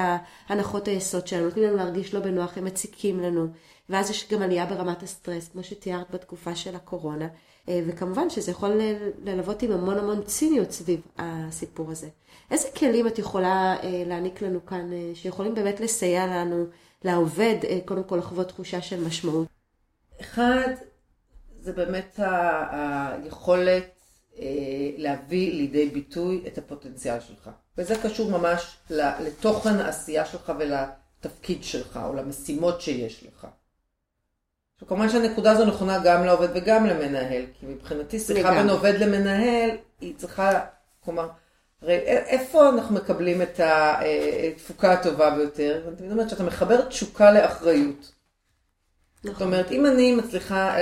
הנחות 0.49 0.87
היסוד 0.87 1.27
שלנו, 1.27 1.45
נותנים 1.45 1.65
לנו 1.65 1.77
להרגיש 1.77 2.13
לא 2.13 2.19
בנוח, 2.19 2.57
הם 2.57 2.65
מציקים 2.65 3.19
לנו, 3.19 3.47
ואז 3.89 4.09
יש 4.09 4.27
גם 4.31 4.41
עלייה 4.41 4.65
ברמת 4.65 5.03
הסטרס, 5.03 5.49
כמו 5.49 5.63
שתיארת 5.63 6.11
בתקופה 6.11 6.55
של 6.55 6.75
הקורונה, 6.75 7.27
אה, 7.69 7.81
וכמובן 7.87 8.29
שזה 8.29 8.51
יכול 8.51 8.81
ללוות 9.23 9.61
עם 9.63 9.71
המון 9.71 9.97
המון 9.97 10.23
ציניות 10.23 10.71
סביב 10.71 11.01
הסיפור 11.17 11.91
הזה. 11.91 12.07
איזה 12.51 12.67
כלים 12.77 13.07
את 13.07 13.19
יכולה 13.19 13.75
אה, 13.83 14.03
להעניק 14.05 14.41
לנו 14.41 14.65
כאן, 14.65 14.93
אה, 14.93 15.11
שיכולים 15.13 15.55
באמת 15.55 15.79
לסייע 15.79 16.27
לנו, 16.27 16.65
לעובד, 17.03 17.55
אה, 17.63 17.79
קודם 17.85 18.03
כל 18.03 18.15
לחוות 18.15 18.47
תחושה 18.47 18.81
של 18.81 19.03
משמעות? 19.03 19.47
אחד, 20.21 20.73
זה 21.59 21.73
באמת 21.73 22.19
היכולת 22.71 23.93
להביא 24.97 25.53
לידי 25.53 25.89
ביטוי 25.89 26.43
את 26.47 26.57
הפוטנציאל 26.57 27.19
שלך. 27.19 27.49
וזה 27.77 27.95
קשור 28.03 28.31
ממש 28.31 28.77
לתוכן 28.89 29.79
העשייה 29.79 30.25
שלך 30.25 30.53
ולתפקיד 30.59 31.63
שלך, 31.63 31.99
או 32.03 32.13
למשימות 32.13 32.81
שיש 32.81 33.23
לך. 33.23 33.47
עכשיו, 34.73 34.87
כמובן 34.87 35.09
שהנקודה 35.09 35.51
הזו 35.51 35.65
נכונה 35.65 35.99
גם 36.03 36.25
לעובד 36.25 36.47
וגם 36.55 36.85
למנהל, 36.85 37.45
כי 37.59 37.65
מבחינתי 37.65 38.19
שיחה. 38.19 38.51
בין 38.51 38.69
עובד 38.69 38.93
למנהל, 38.99 39.69
היא 40.01 40.15
צריכה, 40.17 40.65
כלומר, 41.05 41.29
הרי 41.81 41.95
איפה 42.05 42.69
אנחנו 42.69 42.95
מקבלים 42.95 43.41
את 43.41 43.59
התפוקה 43.63 44.93
הטובה 44.93 45.29
ביותר? 45.29 45.81
אני 45.87 45.95
תמיד 45.95 46.11
אומרת 46.11 46.29
שאתה 46.29 46.43
מחבר 46.43 46.81
תשוקה 46.81 47.31
לאחריות. 47.31 48.11
נכון. 49.23 49.33
זאת 49.33 49.41
אומרת, 49.41 49.71
אם 49.71 49.85
אני 49.85 50.15
מצליחה, 50.15 50.75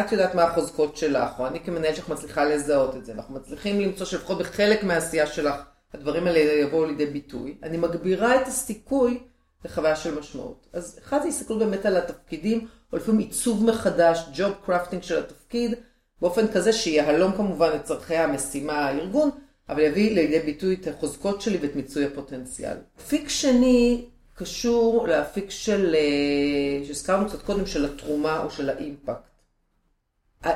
את 0.00 0.12
יודעת 0.12 0.34
מה 0.34 0.42
החוזקות 0.42 0.96
שלך, 0.96 1.30
או 1.38 1.46
אני 1.46 1.60
כמנהל 1.60 1.94
שלך 1.94 2.08
מצליחה 2.08 2.44
לזהות 2.44 2.96
את 2.96 3.04
זה, 3.04 3.12
ואנחנו 3.12 3.34
מצליחים 3.34 3.80
למצוא 3.80 4.06
שלפחות 4.06 4.38
בחלק 4.38 4.84
מהעשייה 4.84 5.26
שלך, 5.26 5.54
הדברים 5.94 6.26
האלה 6.26 6.38
יבואו 6.38 6.84
לידי 6.84 7.06
ביטוי, 7.06 7.58
אני 7.62 7.76
מגבירה 7.76 8.36
את 8.42 8.46
הסיכוי 8.46 9.22
לחוויה 9.64 9.96
של 9.96 10.18
משמעות. 10.18 10.66
אז 10.72 10.98
אחד 11.02 11.22
זה 11.22 11.28
הסתכלות 11.28 11.58
באמת 11.58 11.86
על 11.86 11.96
התפקידים, 11.96 12.68
או 12.92 12.96
לפעמים 12.96 13.20
עיצוב 13.20 13.64
מחדש, 13.64 14.24
job 14.34 14.68
crafting 14.68 15.02
של 15.02 15.18
התפקיד, 15.18 15.74
באופן 16.20 16.48
כזה 16.48 16.72
שיהלום 16.72 17.32
כמובן 17.32 17.70
את 17.74 17.84
צורכי 17.84 18.16
המשימה 18.16 18.72
הארגון, 18.72 19.30
אבל 19.68 19.80
יביא 19.80 20.14
לידי 20.14 20.40
ביטוי 20.40 20.74
את 20.74 20.86
החוזקות 20.86 21.42
שלי 21.42 21.58
ואת 21.60 21.76
מיצוי 21.76 22.04
הפוטנציאל. 22.04 22.76
אפיק 22.98 23.28
שני 23.28 24.04
קשור 24.34 25.08
לאפיק 25.08 25.50
של, 25.50 25.94
אה, 25.94 26.86
שהזכרנו 26.86 27.28
קצת 27.28 27.42
קודם, 27.42 27.66
של 27.66 27.84
התרומה 27.84 28.42
או 28.42 28.50
של 28.50 28.70
האימפקט. 28.70 29.32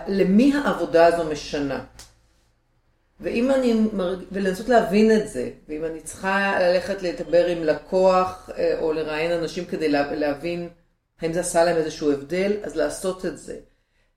למי 0.08 0.52
העבודה 0.54 1.06
הזו 1.06 1.30
משנה? 1.30 1.84
ואם 3.20 3.50
אני, 3.50 3.74
מרג... 3.92 4.18
ולנסות 4.32 4.68
להבין 4.68 5.16
את 5.16 5.28
זה, 5.28 5.50
ואם 5.68 5.84
אני 5.84 6.00
צריכה 6.00 6.60
ללכת 6.60 7.02
לדבר 7.02 7.46
עם 7.46 7.64
לקוח 7.64 8.50
אה, 8.58 8.78
או 8.80 8.92
לראיין 8.92 9.32
אנשים 9.32 9.64
כדי 9.64 9.88
להבין 9.88 10.68
האם 11.20 11.32
זה 11.32 11.40
עשה 11.40 11.64
להם 11.64 11.76
איזשהו 11.76 12.12
הבדל, 12.12 12.52
אז 12.62 12.76
לעשות 12.76 13.26
את 13.26 13.38
זה. 13.38 13.56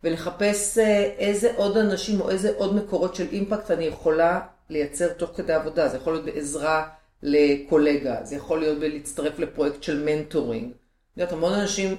ולחפש 0.04 0.78
אה, 0.78 1.04
איזה 1.18 1.52
עוד 1.56 1.78
אנשים 1.78 2.22
או 2.22 2.30
איזה 2.30 2.54
עוד 2.56 2.76
מקורות 2.76 3.16
של 3.16 3.28
אימפקט 3.32 3.72
אני 3.72 3.86
יכולה 3.86 4.40
לייצר 4.70 5.14
תוך 5.14 5.32
כדי 5.36 5.54
עבודה. 5.54 5.88
זה 5.88 5.98
יכול 5.98 6.14
להיות 6.14 6.26
בעזרה 6.26 6.88
לקולגה, 7.24 8.18
זה 8.24 8.36
יכול 8.36 8.60
להיות 8.60 8.80
בלהצטרף 8.80 9.40
לפרויקט 9.40 9.84
של 9.84 10.04
mentoring. 10.04 10.72
את 10.72 11.18
יודעת, 11.18 11.34
המון 11.34 11.54
אנשים 11.54 11.96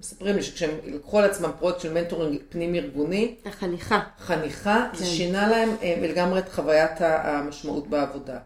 מספרים 0.00 0.36
לי 0.36 0.42
שכשהם 0.42 0.70
לקחו 0.86 1.18
על 1.18 1.24
עצמם 1.24 1.50
פרויקט 1.58 1.80
של 1.80 1.92
mentoring 1.92 2.38
פנים 2.48 2.74
ארגוני, 2.74 3.34
החניכה. 3.44 4.00
חניכה, 4.18 4.88
כן. 4.92 4.98
זה 4.98 5.04
שינה 5.06 5.48
להם 5.48 5.70
אה, 5.82 5.98
לגמרי 6.02 6.38
את 6.38 6.48
חוויית 6.48 7.00
המשמעות 7.00 7.88
בעבודה. 7.88 8.38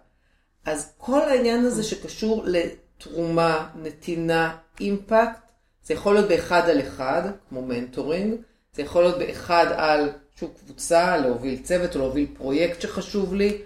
אז 0.65 0.93
כל 0.99 1.21
העניין 1.21 1.65
הזה 1.65 1.83
שקשור 1.83 2.45
לתרומה, 2.47 3.69
נתינה, 3.83 4.57
impact, 4.81 5.41
זה 5.85 5.95
יכול 5.95 6.15
להיות 6.15 6.29
באחד 6.29 6.69
על 6.69 6.81
אחד, 6.81 7.23
כמו 7.49 7.63
mentoring, 7.63 8.35
זה 8.73 8.83
יכול 8.83 9.03
להיות 9.03 9.19
באחד 9.19 9.67
על 9.77 10.11
שוב 10.43 10.55
קבוצה, 10.65 11.17
להוביל 11.17 11.63
צוות 11.63 11.95
או 11.95 12.01
להוביל 12.01 12.27
פרויקט 12.37 12.81
שחשוב 12.81 13.35
לי. 13.35 13.59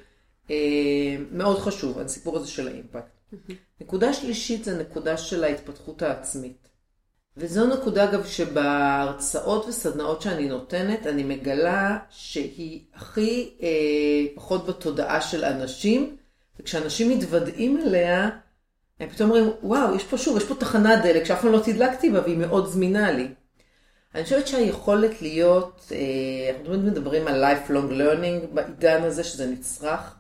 אה, 0.50 1.16
מאוד 1.32 1.58
חשוב, 1.58 1.98
הסיפור 1.98 2.36
הזה 2.36 2.48
של 2.48 2.68
האימפקט. 2.68 3.16
Mm-hmm. 3.32 3.52
נקודה 3.80 4.12
שלישית 4.12 4.64
זה 4.64 4.78
נקודה 4.78 5.16
של 5.16 5.44
ההתפתחות 5.44 6.02
העצמית. 6.02 6.68
וזו 7.36 7.66
נקודה 7.66 8.04
אגב 8.04 8.26
שבהרצאות 8.26 9.66
וסדנאות 9.66 10.22
שאני 10.22 10.48
נותנת, 10.48 11.06
אני 11.06 11.24
מגלה 11.24 11.98
שהיא 12.10 12.80
הכי 12.94 13.50
אה, 13.62 13.68
פחות 14.34 14.66
בתודעה 14.66 15.20
של 15.20 15.44
אנשים, 15.44 16.16
וכשאנשים 16.60 17.18
מתוודעים 17.18 17.78
אליה, 17.78 18.28
הם 19.00 19.08
פתאום 19.08 19.30
אומרים, 19.30 19.50
וואו, 19.62 19.96
יש 19.96 20.04
פה 20.04 20.18
שוב, 20.18 20.36
יש 20.36 20.44
פה 20.44 20.54
תחנת 20.54 21.02
דלק 21.02 21.24
שאף 21.24 21.42
פעם 21.42 21.52
לא 21.52 21.60
תדלקתי 21.64 22.10
בה 22.10 22.20
והיא 22.20 22.36
מאוד 22.36 22.66
זמינה 22.66 23.12
לי. 23.12 23.28
אני 24.16 24.24
חושבת 24.24 24.46
שהיכולת 24.46 25.22
להיות, 25.22 25.92
אה, 25.92 26.50
אנחנו 26.50 26.64
תמיד 26.64 26.85
מדברים 26.85 27.29
על 27.29 27.44
lifelong 27.44 27.92
learning 27.92 28.46
בעידן 28.55 29.02
הזה, 29.02 29.24
שזה 29.24 29.46
נצרך, 29.46 30.16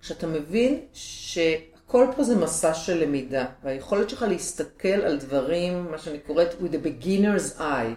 כשאתה 0.00 0.26
מבין 0.26 0.80
שהכל 0.92 2.06
פה 2.16 2.24
זה 2.24 2.36
מסע 2.36 2.74
של 2.74 3.02
למידה, 3.02 3.44
והיכולת 3.64 4.10
שלך 4.10 4.22
להסתכל 4.28 4.88
על 4.88 5.18
דברים, 5.18 5.90
מה 5.90 5.98
שאני 5.98 6.18
קוראת 6.18 6.48
with 6.60 6.72
a 6.72 6.86
beginner's 6.86 7.60
eye. 7.60 7.94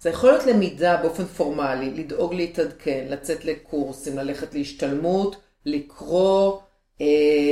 זה 0.00 0.10
יכול 0.10 0.30
להיות 0.30 0.46
למידה 0.46 0.96
באופן 0.96 1.24
פורמלי, 1.24 1.90
לדאוג 1.90 2.34
להתעדכן, 2.34 3.06
לצאת 3.08 3.44
לקורסים, 3.44 4.18
ללכת 4.18 4.54
להשתלמות, 4.54 5.36
לקרוא 5.64 6.58
אה, 7.00 7.06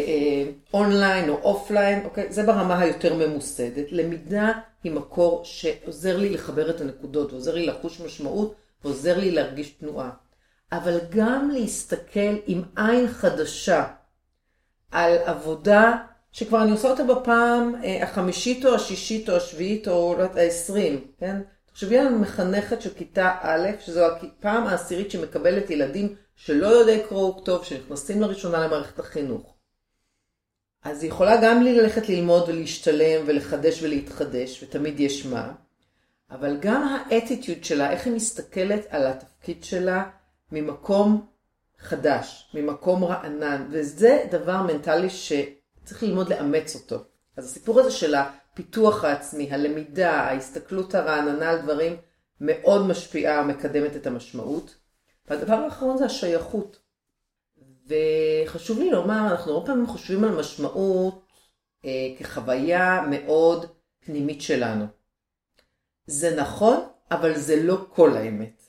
אה, 0.07 0.51
אונליין 0.75 1.29
או 1.29 1.35
offline, 1.35 2.05
אוקיי? 2.05 2.33
זה 2.33 2.43
ברמה 2.43 2.79
היותר 2.79 3.15
ממוסדת. 3.15 3.93
למידה 3.93 4.53
היא 4.85 4.93
מקור 4.93 5.45
שעוזר 5.45 6.17
לי 6.17 6.31
לחבר 6.31 6.71
את 6.71 6.81
הנקודות, 6.81 7.33
ועוזר 7.33 7.55
לי 7.55 7.67
לחוש 7.67 8.01
משמעות, 8.01 8.55
ועוזר 8.85 9.19
לי 9.19 9.31
להרגיש 9.31 9.71
תנועה. 9.71 10.11
אבל 10.73 10.99
גם 11.09 11.51
להסתכל 11.51 12.37
עם 12.47 12.63
עין 12.77 13.09
חדשה 13.09 13.85
על 14.91 15.19
עבודה 15.19 15.97
שכבר 16.33 16.63
אני 16.63 16.71
עושה 16.71 16.91
אותה 16.91 17.05
בפעם 17.05 17.75
אה, 17.85 18.03
החמישית 18.03 18.67
או 18.67 18.75
השישית 18.75 19.31
או 19.31 19.37
השביעית 19.37 19.89
או 19.89 20.15
לא 20.19 20.25
העשרים, 20.35 21.07
כן? 21.19 21.41
תחשבי 21.73 21.99
על 21.99 22.09
מחנכת 22.09 22.83
של 22.83 22.95
כיתה 22.95 23.37
א', 23.41 23.69
שזו 23.81 24.07
הפעם 24.07 24.67
העשירית 24.67 25.11
שמקבלת 25.11 25.71
ילדים 25.71 26.15
שלא 26.37 26.67
יודעי 26.67 27.03
קרוא 27.09 27.29
וכתוב, 27.29 27.65
שנכנסים 27.65 28.21
לראשונה 28.21 28.67
למערכת 28.67 28.99
החינוך. 28.99 29.54
אז 30.85 31.03
היא 31.03 31.11
יכולה 31.11 31.37
גם 31.43 31.63
ללכת 31.63 32.09
ללמוד 32.09 32.49
ולהשתלם 32.49 33.23
ולחדש 33.27 33.83
ולהתחדש, 33.83 34.63
ותמיד 34.63 35.01
יש 35.01 35.27
מה, 35.27 35.53
אבל 36.31 36.57
גם 36.61 36.83
האטיטיוד 36.83 37.65
שלה, 37.65 37.91
איך 37.91 38.07
היא 38.07 38.15
מסתכלת 38.15 38.87
על 38.89 39.07
התפקיד 39.07 39.65
שלה 39.65 40.11
ממקום 40.53 41.27
חדש, 41.79 42.51
ממקום 42.55 43.05
רענן, 43.05 43.67
וזה 43.71 44.25
דבר 44.31 44.63
מנטלי 44.63 45.11
שצריך 45.11 46.03
ללמוד 46.03 46.29
לאמץ 46.29 46.75
אותו. 46.75 47.05
אז 47.37 47.45
הסיפור 47.45 47.81
הזה 47.81 47.91
של 47.91 48.15
הפיתוח 48.15 49.05
העצמי, 49.05 49.53
הלמידה, 49.53 50.13
ההסתכלות 50.13 50.95
הרעננה 50.95 51.51
על 51.51 51.63
דברים, 51.63 51.97
מאוד 52.41 52.87
משפיעה 52.87 53.43
ומקדמת 53.43 53.97
את 53.97 54.07
המשמעות. 54.07 54.75
והדבר 55.29 55.55
האחרון 55.55 55.97
זה 55.97 56.05
השייכות. 56.05 56.79
וחשוב 57.87 58.79
לי 58.79 58.91
לומר, 58.91 59.29
אנחנו 59.31 59.53
הרבה 59.53 59.67
פעמים 59.67 59.87
חושבים 59.87 60.25
על 60.25 60.37
משמעות 60.37 61.25
אה, 61.85 62.15
כחוויה 62.19 63.07
מאוד 63.11 63.67
פנימית 64.05 64.43
שלנו. 64.43 64.85
זה 66.07 66.37
נכון, 66.37 66.77
אבל 67.11 67.39
זה 67.39 67.63
לא 67.63 67.77
כל 67.89 68.17
האמת. 68.17 68.63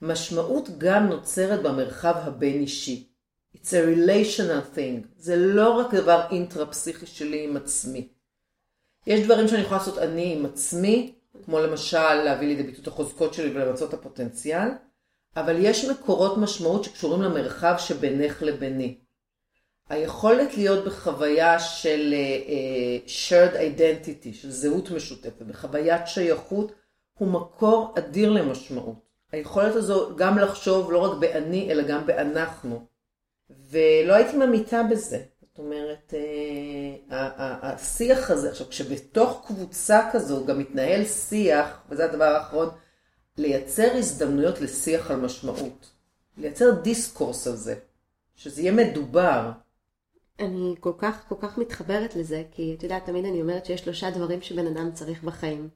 משמעות 0.00 0.68
גם 0.78 1.06
נוצרת 1.06 1.62
במרחב 1.62 2.14
הבין-אישי. 2.16 3.08
It's 3.56 3.68
a 3.68 3.96
relational 3.96 4.76
thing. 4.76 5.06
זה 5.16 5.36
לא 5.36 5.70
רק 5.70 5.94
דבר 5.94 6.26
אינטרפסיכי 6.30 7.06
שלי 7.06 7.44
עם 7.44 7.56
עצמי. 7.56 8.08
יש 9.06 9.20
דברים 9.20 9.48
שאני 9.48 9.62
יכולה 9.62 9.78
לעשות 9.78 9.98
אני 9.98 10.34
עם 10.34 10.46
עצמי, 10.46 11.14
כמו 11.44 11.60
למשל 11.60 12.14
להביא 12.14 12.48
לידי 12.48 12.62
ביטוי 12.62 12.82
את 12.82 12.86
החוזקות 12.86 13.34
שלי 13.34 13.50
ולמצוא 13.50 13.88
את 13.88 13.94
הפוטנציאל, 13.94 14.68
אבל 15.36 15.56
יש 15.58 15.84
מקורות 15.84 16.38
משמעות 16.38 16.84
שקשורים 16.84 17.22
למרחב 17.22 17.74
שבינך 17.78 18.42
לביני. 18.42 18.98
היכולת 19.88 20.56
להיות 20.56 20.84
בחוויה 20.84 21.58
של 21.58 22.14
uh, 22.14 23.08
shared 23.08 23.54
identity, 23.54 24.34
של 24.34 24.50
זהות 24.50 24.90
משותפת, 24.90 25.42
בחוויית 25.42 26.06
שייכות, 26.06 26.72
הוא 27.18 27.28
מקור 27.28 27.94
אדיר 27.98 28.30
למשמעות. 28.30 29.04
היכולת 29.32 29.74
הזו 29.74 30.16
גם 30.16 30.38
לחשוב 30.38 30.92
לא 30.92 30.98
רק 30.98 31.18
באני, 31.18 31.72
אלא 31.72 31.82
גם 31.82 32.06
באנחנו. 32.06 32.86
ולא 33.70 34.14
הייתי 34.14 34.36
ממיתה 34.36 34.82
בזה. 34.82 35.22
זאת 35.40 35.58
אומרת, 35.58 36.14
אה, 37.10 37.30
השיח 37.62 38.30
הזה, 38.30 38.50
עכשיו 38.50 38.68
כשבתוך 38.68 39.44
קבוצה 39.46 40.08
כזו 40.12 40.46
גם 40.46 40.58
מתנהל 40.58 41.04
שיח, 41.04 41.80
וזה 41.88 42.04
הדבר 42.04 42.24
האחרון, 42.24 42.68
לייצר 43.38 43.96
הזדמנויות 43.96 44.60
לשיח 44.60 45.10
על 45.10 45.20
משמעות. 45.20 45.90
לייצר 46.38 46.70
דיסקורס 46.82 47.46
על 47.46 47.56
זה, 47.56 47.74
שזה 48.34 48.62
יהיה 48.62 48.72
מדובר. 48.72 49.50
אני 50.40 50.74
כל 50.80 50.92
כך 50.98 51.28
כל 51.28 51.34
כך 51.40 51.58
מתחברת 51.58 52.16
לזה, 52.16 52.42
כי 52.50 52.74
את 52.78 52.82
יודעת, 52.82 53.06
תמיד 53.06 53.24
אני 53.24 53.42
אומרת 53.42 53.66
שיש 53.66 53.80
שלושה 53.80 54.10
דברים 54.10 54.42
שבן 54.42 54.66
אדם 54.66 54.90
צריך 54.92 55.22
בחיים. 55.22 55.68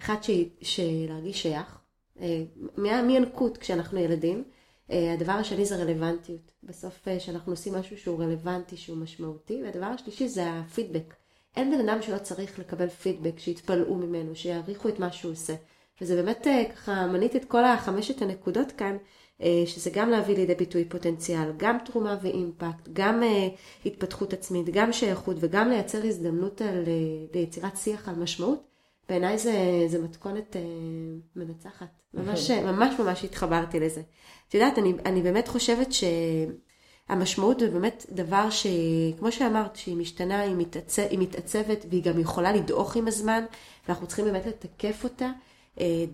אחד, 0.00 0.16
שלהרגיש 0.60 1.42
שייך, 1.42 1.78
אה, 2.20 2.42
מינקות 3.02 3.58
כשאנחנו 3.58 3.98
ילדים. 3.98 4.44
אה, 4.90 5.12
הדבר 5.12 5.32
השני 5.32 5.64
זה 5.64 5.76
רלוונטיות. 5.76 6.52
בסוף 6.62 7.08
אה, 7.08 7.20
שאנחנו 7.20 7.52
עושים 7.52 7.74
משהו 7.74 7.98
שהוא 7.98 8.22
רלוונטי, 8.22 8.76
שהוא 8.76 8.96
משמעותי. 8.96 9.62
והדבר 9.62 9.86
השלישי 9.86 10.28
זה 10.28 10.50
הפידבק. 10.50 11.14
אין 11.56 11.70
בן 11.70 11.88
אדם 11.88 12.02
שלא 12.02 12.18
צריך 12.18 12.58
לקבל 12.58 12.88
פידבק, 12.88 13.38
שיתפלאו 13.38 13.94
ממנו, 13.94 14.36
שיעריכו 14.36 14.88
את 14.88 14.98
מה 14.98 15.12
שהוא 15.12 15.32
עושה. 15.32 15.54
וזה 16.02 16.22
באמת 16.22 16.46
ככה, 16.74 17.06
מניתי 17.06 17.38
את 17.38 17.44
כל 17.44 17.64
החמשת 17.64 18.22
הנקודות 18.22 18.72
כאן, 18.72 18.96
שזה 19.66 19.90
גם 19.92 20.10
להביא 20.10 20.36
לידי 20.36 20.54
ביטוי 20.54 20.84
פוטנציאל, 20.84 21.52
גם 21.56 21.78
תרומה 21.84 22.16
ואימפקט, 22.22 22.88
גם 22.92 23.22
התפתחות 23.86 24.32
עצמית, 24.32 24.66
גם 24.72 24.92
שייכות 24.92 25.36
וגם 25.40 25.68
לייצר 25.68 26.06
הזדמנות 26.06 26.60
על, 26.60 26.84
ליצירת 27.34 27.76
שיח 27.76 28.08
על 28.08 28.14
משמעות. 28.14 28.72
בעיניי 29.08 29.38
זה, 29.38 29.84
זה 29.86 29.98
מתכונת 29.98 30.56
אה, 30.56 30.60
מנצחת. 31.36 31.86
ממש, 32.14 32.50
ממש 32.50 32.94
ממש 32.98 33.24
התחברתי 33.24 33.80
לזה. 33.80 34.02
את 34.48 34.54
יודעת, 34.54 34.78
אני, 34.78 34.92
אני 35.06 35.22
באמת 35.22 35.48
חושבת 35.48 35.92
המשמעות 37.08 37.60
זה 37.60 37.70
באמת 37.70 38.06
דבר 38.10 38.50
שכמו 38.50 39.32
שאמרת, 39.32 39.76
שהיא 39.76 39.96
משתנה, 39.96 40.40
היא, 40.40 40.54
מתעצב, 40.56 41.02
היא 41.10 41.18
מתעצבת 41.18 41.86
והיא 41.90 42.02
גם 42.02 42.18
יכולה 42.18 42.52
לדעוך 42.52 42.96
עם 42.96 43.08
הזמן, 43.08 43.44
ואנחנו 43.88 44.06
צריכים 44.06 44.24
באמת 44.24 44.46
לתקף 44.46 45.04
אותה 45.04 45.24
אה, 45.24 45.30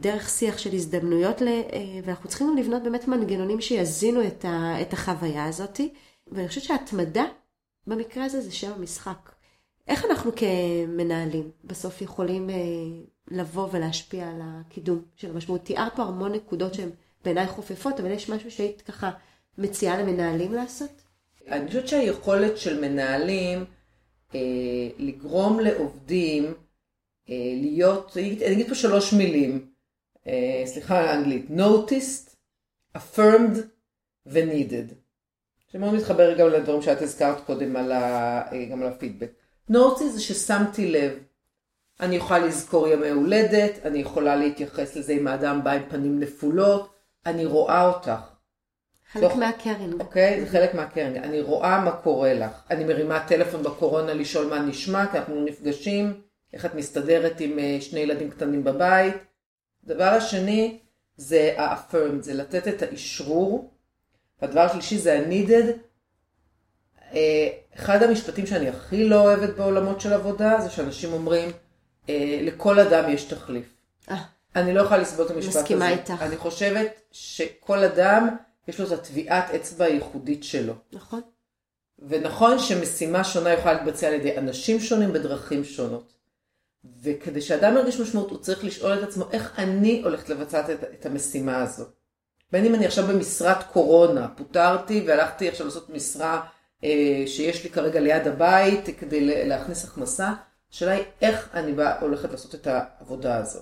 דרך 0.00 0.28
שיח 0.28 0.58
של 0.58 0.74
הזדמנויות, 0.74 1.42
אה, 1.42 2.00
ואנחנו 2.04 2.28
צריכים 2.28 2.56
לבנות 2.56 2.82
באמת 2.82 3.08
מנגנונים 3.08 3.60
שיזינו 3.60 4.20
את, 4.26 4.92
החוויה 4.92 5.44
הזאת. 5.44 5.80
ואני 6.26 6.48
חושבת 6.48 6.64
שההתמדה 6.64 7.24
במקרה 7.86 8.24
הזה 8.24 8.40
זה 8.40 8.52
שם 8.52 8.72
המשחק. 8.72 9.32
איך 9.88 10.04
אנחנו 10.04 10.30
כמנהלים 10.36 11.50
בסוף 11.64 12.02
יכולים 12.02 12.50
אה, 12.50 12.56
לבוא 13.30 13.68
ולהשפיע 13.72 14.28
על 14.28 14.40
הקידום 14.42 15.02
של 15.16 15.30
המשמעות? 15.30 15.64
תיארת 15.64 15.96
פה 15.96 16.02
המון 16.02 16.32
נקודות 16.32 16.74
שהן 16.74 16.90
בעיניי 17.24 17.46
חופפות, 17.46 18.00
אבל 18.00 18.10
יש 18.10 18.30
משהו 18.30 18.50
שהיית 18.50 18.80
ככה 18.82 19.10
מציעה 19.58 20.02
למנהלים 20.02 20.54
לעשות? 20.54 20.90
אני 21.48 21.66
חושבת 21.66 21.88
שהיכולת 21.88 22.58
של 22.58 22.80
מנהלים 22.80 23.64
אה, 24.34 24.40
לגרום 24.98 25.60
לעובדים 25.60 26.44
אה, 26.44 26.50
להיות, 27.62 28.16
אני 28.16 28.52
אגיד 28.52 28.68
פה 28.68 28.74
שלוש 28.74 29.12
מילים, 29.12 29.66
אה, 30.26 30.62
סליחה 30.66 31.00
על 31.00 31.06
האנגלית, 31.06 31.46
noticed, 31.50 32.34
affirmed 32.96 33.58
ו-needed. 34.26 34.94
שמאוד 35.72 35.94
מתחבר 35.94 36.38
גם 36.38 36.48
לדברים 36.48 36.82
שאת 36.82 37.02
הזכרת 37.02 37.40
קודם 37.46 37.76
על 37.76 37.92
ה, 37.92 38.42
אה, 38.52 38.64
גם 38.64 38.82
על 38.82 38.88
הפידבק. 38.88 39.30
noticed 39.70 40.04
זה 40.12 40.20
ששמתי 40.20 40.90
לב. 40.90 41.12
אני 42.00 42.16
יכולה 42.16 42.38
לזכור 42.38 42.88
ימי 42.88 43.08
הולדת, 43.08 43.86
אני 43.86 43.98
יכולה 43.98 44.36
להתייחס 44.36 44.96
לזה 44.96 45.12
אם 45.12 45.26
האדם 45.26 45.64
בא 45.64 45.70
עם 45.70 45.82
פנים 45.88 46.20
נפולות, 46.20 46.94
אני 47.26 47.46
רואה 47.46 47.88
אותך. 47.88 48.10
חלק 49.12 49.22
תוך... 49.22 49.36
מהקרינג. 49.36 50.00
אוקיי, 50.00 50.40
זה 50.40 50.46
חלק 50.46 50.74
מהקרינג. 50.74 51.16
אני 51.16 51.40
רואה 51.40 51.84
מה 51.84 51.90
קורה 51.90 52.34
לך. 52.34 52.62
אני 52.70 52.84
מרימה 52.84 53.24
טלפון 53.28 53.62
בקורונה 53.62 54.14
לשאול 54.14 54.46
מה 54.46 54.58
נשמע, 54.58 55.06
כי 55.06 55.18
אנחנו 55.18 55.44
נפגשים, 55.44 56.20
איך 56.52 56.66
את 56.66 56.74
מסתדרת 56.74 57.40
עם 57.40 57.58
אה, 57.58 57.78
שני 57.80 58.00
ילדים 58.00 58.30
קטנים 58.30 58.64
בבית. 58.64 59.14
הדבר 59.84 60.04
השני 60.04 60.78
זה 61.16 61.54
ה-affirmed, 61.58 62.20
זה 62.20 62.34
לתת 62.34 62.68
את 62.68 62.82
האשרור. 62.82 63.70
והדבר 64.42 64.60
השלישי 64.60 64.98
זה 64.98 65.18
ה-needed. 65.18 65.72
אה, 67.14 67.48
אחד 67.74 68.02
המשפטים 68.02 68.46
שאני 68.46 68.68
הכי 68.68 69.04
לא 69.04 69.20
אוהבת 69.20 69.56
בעולמות 69.56 70.00
של 70.00 70.12
עבודה, 70.12 70.60
זה 70.60 70.70
שאנשים 70.70 71.12
אומרים, 71.12 71.50
אה, 72.08 72.38
לכל 72.42 72.78
אדם 72.78 73.10
יש 73.10 73.24
תחליף. 73.24 73.66
אני 74.56 74.74
לא 74.74 74.80
יכולה 74.80 75.00
לסבול 75.00 75.26
את 75.26 75.30
המשפט 75.30 75.50
הזה. 75.50 75.60
מסכימה 75.60 75.90
איתך. 75.90 76.14
אני 76.20 76.36
חושבת 76.36 77.00
שכל 77.12 77.84
אדם... 77.84 78.28
יש 78.68 78.80
לו 78.80 78.86
את 78.86 78.92
הטביעת 78.92 79.50
אצבע 79.50 79.84
הייחודית 79.84 80.44
שלו. 80.44 80.74
נכון. 80.92 81.20
ונכון 81.98 82.58
שמשימה 82.58 83.24
שונה 83.24 83.50
יכולה 83.50 83.74
להתבצע 83.74 84.06
על 84.08 84.14
ידי 84.14 84.38
אנשים 84.38 84.80
שונים 84.80 85.12
בדרכים 85.12 85.64
שונות. 85.64 86.14
וכדי 87.02 87.40
שאדם 87.40 87.76
ירגיש 87.76 88.00
משמעות, 88.00 88.30
הוא 88.30 88.38
צריך 88.38 88.64
לשאול 88.64 88.98
את 88.98 89.02
עצמו, 89.02 89.24
איך 89.32 89.52
אני 89.58 90.02
הולכת 90.04 90.28
לבצע 90.28 90.60
את, 90.60 90.84
את 90.84 91.06
המשימה 91.06 91.62
הזו. 91.62 91.84
בין 92.52 92.64
אם 92.64 92.74
אני 92.74 92.86
עכשיו 92.86 93.06
במשרת 93.06 93.62
קורונה, 93.72 94.28
פוטרתי 94.28 95.04
והלכתי 95.06 95.48
עכשיו 95.48 95.66
לעשות 95.66 95.90
משרה 95.90 96.40
אה, 96.84 97.22
שיש 97.26 97.64
לי 97.64 97.70
כרגע 97.70 98.00
ליד 98.00 98.26
הבית 98.26 98.98
כדי 98.98 99.48
להכניס 99.48 99.84
הכנסה, 99.84 100.32
השאלה 100.72 100.92
היא 100.92 101.04
איך 101.22 101.48
אני 101.54 101.72
בא, 101.72 102.00
הולכת 102.00 102.30
לעשות 102.30 102.54
את 102.54 102.66
העבודה 102.66 103.36
הזו. 103.36 103.60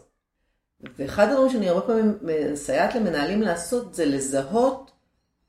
ואחד 0.99 1.29
הדברים 1.29 1.53
שאני 1.53 1.69
הרבה 1.69 1.87
פעמים 1.87 2.19
מסייעת 2.23 2.95
למנהלים 2.95 3.43
לעשות 3.43 3.95
זה 3.95 4.05
לזהות 4.07 4.91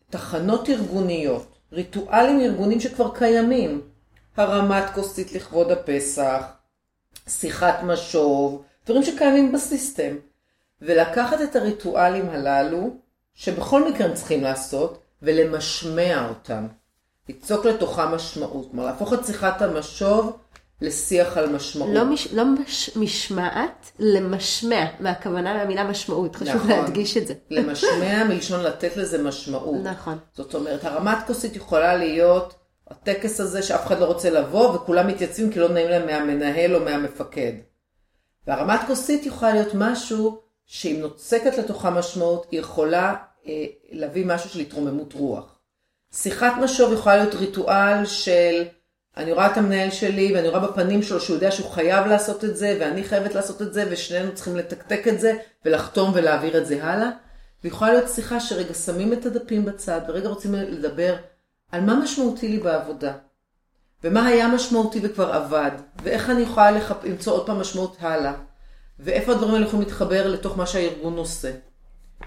תחנות 0.09 0.69
ארגוניות, 0.69 1.57
ריטואלים 1.71 2.39
ארגונים 2.39 2.79
שכבר 2.79 3.15
קיימים, 3.15 3.81
הרמת 4.37 4.83
כוסית 4.95 5.31
לכבוד 5.33 5.71
הפסח, 5.71 6.56
שיחת 7.27 7.79
משוב, 7.83 8.63
דברים 8.85 9.03
שקיימים 9.03 9.51
בסיסטם, 9.51 10.15
ולקחת 10.81 11.41
את 11.41 11.55
הריטואלים 11.55 12.29
הללו, 12.29 12.89
שבכל 13.33 13.89
מקרה 13.91 14.07
הם 14.07 14.13
צריכים 14.13 14.43
לעשות, 14.43 15.03
ולמשמע 15.21 16.29
אותם. 16.29 16.67
ליצוק 17.29 17.65
לתוכה 17.65 18.05
משמעות, 18.05 18.67
כלומר 18.71 18.85
להפוך 18.85 19.13
את 19.13 19.25
שיחת 19.25 19.61
המשוב 19.61 20.37
לשיח 20.81 21.37
על 21.37 21.49
משמעות. 21.49 21.91
לא, 21.93 22.05
מש, 22.05 22.27
לא 22.33 22.43
מש, 22.45 22.97
משמעת, 22.97 23.91
למשמע, 23.99 24.85
מהכוונה 24.99 25.53
מהמילה 25.53 25.83
משמעות, 25.83 26.35
חשוב 26.35 26.55
נכון. 26.55 26.69
להדגיש 26.69 27.17
את 27.17 27.27
זה. 27.27 27.33
למשמע 27.49 28.23
מלשון 28.23 28.63
לתת 28.63 28.97
לזה 28.97 29.23
משמעות. 29.23 29.83
נכון. 29.83 30.17
זאת 30.33 30.55
אומרת, 30.55 30.85
הרמת 30.85 31.17
כוסית 31.27 31.55
יכולה 31.55 31.95
להיות 31.95 32.53
הטקס 32.89 33.39
הזה 33.39 33.63
שאף 33.63 33.87
אחד 33.87 33.99
לא 33.99 34.05
רוצה 34.05 34.29
לבוא 34.29 34.75
וכולם 34.75 35.07
מתייצבים 35.07 35.51
כי 35.51 35.59
לא 35.59 35.69
נעים 35.69 35.89
להם 35.89 36.05
מהמנהל 36.05 36.75
או 36.75 36.79
מהמפקד. 36.79 37.53
והרמת 38.47 38.79
כוסית 38.87 39.25
יכולה 39.25 39.53
להיות 39.53 39.71
משהו 39.73 40.41
שאם 40.65 40.97
נוצקת 40.99 41.57
לתוכה 41.57 41.89
משמעות, 41.89 42.47
היא 42.51 42.59
יכולה 42.59 43.15
אה, 43.47 43.65
להביא 43.91 44.25
משהו 44.25 44.49
של 44.49 44.59
התרוממות 44.59 45.13
רוח. 45.13 45.59
שיחת 46.13 46.53
משוב 46.61 46.93
יכולה 46.93 47.17
להיות 47.17 47.35
ריטואל 47.35 48.05
של 48.05 48.63
אני 49.17 49.31
רואה 49.31 49.51
את 49.51 49.57
המנהל 49.57 49.91
שלי 49.91 50.33
ואני 50.35 50.47
רואה 50.47 50.59
בפנים 50.59 51.03
שלו 51.03 51.19
שהוא 51.19 51.35
יודע 51.35 51.51
שהוא 51.51 51.69
חייב 51.69 52.07
לעשות 52.07 52.43
את 52.43 52.57
זה 52.57 52.77
ואני 52.79 53.03
חייבת 53.03 53.35
לעשות 53.35 53.61
את 53.61 53.73
זה 53.73 53.85
ושנינו 53.89 54.35
צריכים 54.35 54.55
לתקתק 54.55 55.07
את 55.07 55.19
זה 55.19 55.33
ולחתום 55.65 56.11
ולהעביר 56.13 56.57
את 56.57 56.65
זה 56.65 56.83
הלאה. 56.83 57.09
ויכולה 57.63 57.93
להיות 57.93 58.09
שיחה 58.09 58.39
שרגע 58.39 58.73
שמים 58.73 59.13
את 59.13 59.25
הדפים 59.25 59.65
בצד 59.65 60.01
ורגע 60.07 60.29
רוצים 60.29 60.55
לדבר 60.55 61.15
על 61.71 61.81
מה 61.81 61.95
משמעותי 61.95 62.47
לי 62.47 62.57
בעבודה. 62.57 63.13
ומה 64.03 64.27
היה 64.27 64.47
משמעותי 64.47 64.99
וכבר 65.03 65.33
עבד, 65.33 65.71
ואיך 66.03 66.29
אני 66.29 66.41
יכולה 66.41 66.71
לחפ... 66.71 67.03
למצוא 67.03 67.33
עוד 67.33 67.45
פעם 67.45 67.59
משמעות 67.59 67.97
הלאה, 67.99 68.33
ואיפה 68.99 69.31
הדברים 69.31 69.53
האלה 69.53 69.65
יכולים 69.65 69.85
להתחבר 69.87 70.27
לתוך 70.27 70.57
מה 70.57 70.65
שהארגון 70.65 71.17
עושה. 71.17 71.51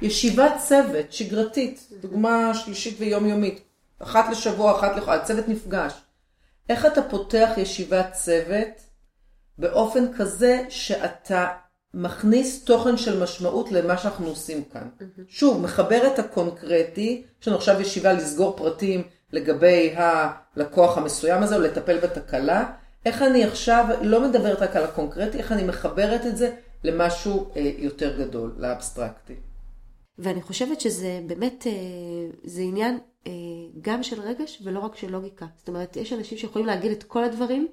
ישיבת 0.03 0.53
צוות 0.68 1.12
שגרתית, 1.12 1.88
דוגמה 2.00 2.55
שלישית 2.55 2.96
ויומיומית, 3.00 3.61
אחת 3.98 4.24
לשבוע, 4.31 4.79
אחת 4.79 4.96
לחודש, 4.96 5.18
הצוות 5.20 5.48
נפגש. 5.48 5.92
איך 6.68 6.87
אתה 6.87 7.03
פותח 7.03 7.50
ישיבת 7.57 8.12
צוות 8.12 8.68
באופן 9.59 10.12
כזה 10.12 10.64
שאתה 10.68 11.48
מכניס 11.94 12.64
תוכן 12.64 12.96
של 12.96 13.22
משמעות 13.22 13.72
למה 13.72 13.98
שאנחנו 13.98 14.26
עושים 14.26 14.64
כאן. 14.64 14.88
Mm-hmm. 15.00 15.20
שוב, 15.29 15.62
מחבר 15.62 16.07
את 16.07 16.18
הקונקרטי, 16.18 17.24
יש 17.42 17.48
לנו 17.48 17.57
עכשיו 17.57 17.81
ישיבה 17.81 18.12
לסגור 18.12 18.57
פרטים 18.57 19.03
לגבי 19.33 19.95
הלקוח 19.97 20.99
המסוים 20.99 21.43
הזה 21.43 21.57
או 21.57 21.61
לטפל 21.61 21.99
בתקלה, 21.99 22.73
איך 23.07 23.23
אני 23.23 23.45
עכשיו 23.45 23.87
לא 24.03 24.29
מדברת 24.29 24.59
רק 24.59 24.77
על 24.77 24.85
הקונקרטי, 24.85 25.38
איך 25.38 25.53
אני 25.53 25.62
מחברת 25.62 26.27
את 26.27 26.37
זה 26.37 26.55
למשהו 26.85 27.51
אה, 27.57 27.73
יותר 27.79 28.19
גדול, 28.19 28.55
לאבסטרקטי. 28.59 29.35
ואני 30.19 30.43
חושבת 30.43 30.81
שזה 30.81 31.21
באמת, 31.27 31.66
אה, 31.66 31.73
זה 32.45 32.62
עניין 32.62 32.99
אה, 33.27 33.33
גם 33.81 34.03
של 34.03 34.21
רגש 34.21 34.62
ולא 34.64 34.79
רק 34.81 34.97
של 34.97 35.11
לוגיקה. 35.11 35.47
זאת 35.57 35.69
אומרת, 35.69 35.97
יש 35.97 36.12
אנשים 36.12 36.38
שיכולים 36.38 36.66
להגיד 36.66 36.90
את 36.90 37.03
כל 37.03 37.25
הדברים, 37.25 37.69